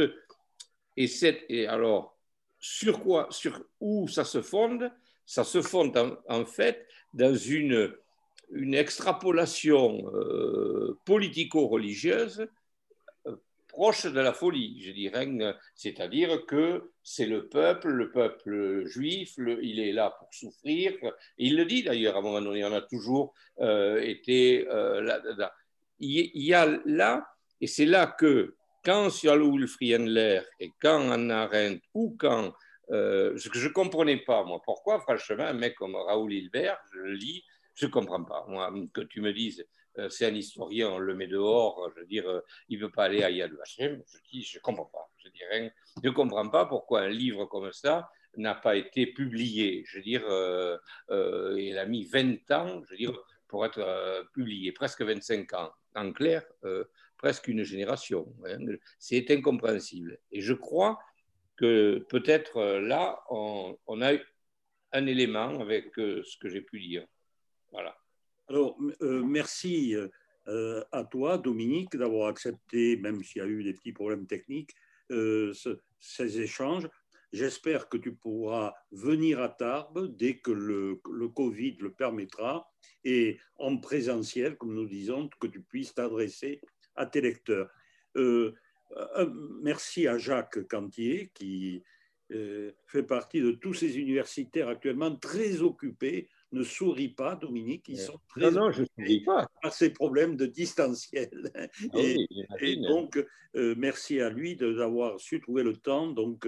[0.94, 2.18] Et, cette, et alors,
[2.62, 4.90] sur quoi, sur où ça se fonde
[5.26, 5.98] Ça se fonde
[6.28, 7.92] en, fait dans une,
[8.52, 12.46] une extrapolation euh, politico-religieuse
[13.26, 13.36] euh,
[13.66, 15.28] proche de la folie, je dirais,
[15.74, 20.92] c'est-à-dire que c'est le peuple, le peuple juif, il est là pour souffrir.
[21.38, 25.20] il le dit d'ailleurs à un moment donné, on a toujours euh, été là,
[25.98, 27.26] il y a là,
[27.60, 28.54] et c'est là que
[28.84, 32.52] quand Sioul Friendler et quand Anna Arendt ou quand
[32.90, 36.98] euh, que je ne comprenais pas, moi, pourquoi, franchement, un mec comme Raoul Hilbert, je
[36.98, 38.44] le lis, je ne comprends pas.
[38.48, 39.64] Moi, que tu me dises,
[39.98, 42.90] euh, c'est un historien, on le met dehors, je veux dire, euh, il ne veut
[42.90, 45.10] pas aller à Yad Vashem, je dis, je ne comprends pas.
[45.16, 45.72] Je dirais,
[46.02, 49.84] je ne comprends pas pourquoi un livre comme ça n'a pas été publié.
[49.86, 50.22] Je veux dire,
[51.56, 56.12] il a mis 20 ans, je veux dire, pour être publié, presque 25 ans en
[56.12, 56.42] clair,
[57.22, 58.26] presque une génération.
[58.44, 58.58] Hein.
[58.98, 60.18] C'est incompréhensible.
[60.32, 60.98] Et je crois
[61.56, 64.12] que peut-être euh, là, on, a
[64.92, 67.06] un élément avec euh, ce que j'ai pu dire.
[67.70, 67.96] Voilà.
[68.48, 69.94] Alors, merci
[70.46, 74.74] à toi, Dominique, d'avoir accepté, même s'il y a eu des petits problèmes techniques,
[75.08, 76.86] ces échanges.
[77.32, 82.70] J'espère que tu pourras venir à Tarbes dès que le, Covid le permettra
[83.04, 86.60] et en présentiel, comme nous disons, que tu puisses t'adresser
[86.96, 87.70] à tes lecteurs.
[88.96, 89.30] Euh,
[89.62, 91.82] merci à Jacques Cantier qui
[92.32, 96.28] euh, fait partie de tous ces universitaires actuellement très occupés.
[96.52, 99.48] Ne souris pas, Dominique, ils sont très non, non, je souris pas.
[99.62, 101.50] par ces problèmes de distanciel.
[101.54, 101.98] Ah
[102.60, 103.24] et, donc,
[103.56, 106.46] euh, merci à lui d'avoir su trouver le temps donc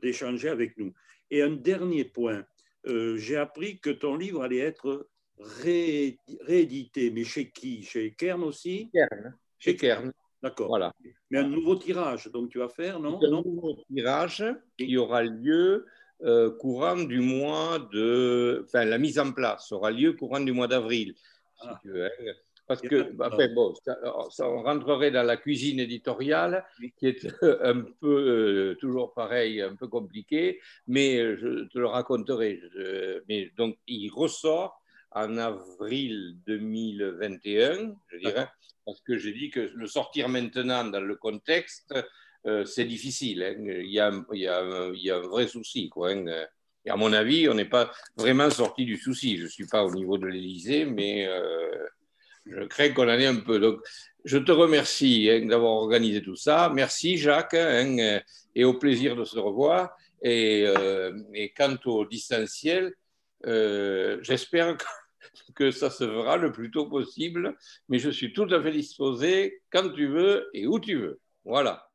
[0.00, 0.94] d'échanger avec nous.
[1.32, 2.46] Et un dernier point,
[2.84, 5.08] j'ai appris que ton livre allait être
[5.40, 7.82] réédité, mais chez qui?
[7.82, 8.88] Chez Kern aussi?
[8.92, 10.12] Kern, chez Kern.
[10.42, 10.68] D'accord.
[10.68, 10.92] Voilà.
[11.30, 13.18] Mais un nouveau tirage, donc tu vas faire, non?
[13.22, 14.44] Un nouveau tirage
[14.76, 15.86] qui aura lieu
[16.22, 18.64] euh, courant du mois de.
[18.64, 21.14] Enfin, la mise en place aura lieu courant du mois d'avril.
[21.60, 21.80] Ah.
[21.84, 22.08] Hein.
[22.68, 23.74] Parce que, enfin, bon,
[24.30, 26.66] ça, on rentrerait dans la cuisine éditoriale,
[26.98, 32.60] qui est un peu, euh, toujours pareil, un peu compliqué, mais je te le raconterai.
[33.26, 34.82] mais donc, il ressort
[35.12, 38.48] en avril 2021, je dirais,
[38.84, 41.94] parce que j'ai dit que le sortir maintenant dans le contexte,
[42.46, 43.42] euh, c'est difficile.
[43.42, 43.56] Hein.
[43.58, 45.88] Il, y a, il, y a, il, y a, un vrai souci.
[45.88, 46.46] Quoi, hein.
[46.84, 49.36] Et à mon avis, on n'est pas vraiment sorti du souci.
[49.36, 51.86] Je ne suis pas au niveau de l'Élysée, mais euh,
[52.46, 53.58] je crains qu'on en ait un peu.
[53.58, 53.80] Donc,
[54.24, 56.70] je te remercie hein, d'avoir organisé tout ça.
[56.74, 57.56] Merci, Jacques,
[58.54, 59.96] et au plaisir de se revoir.
[60.22, 62.94] Et, euh, et quant au distanciel,
[63.46, 64.76] euh, j'espère
[65.54, 67.56] que ça se fera le plus tôt possible,
[67.88, 71.20] mais je suis tout à fait disposé quand tu veux et où tu veux.
[71.44, 71.87] Voilà.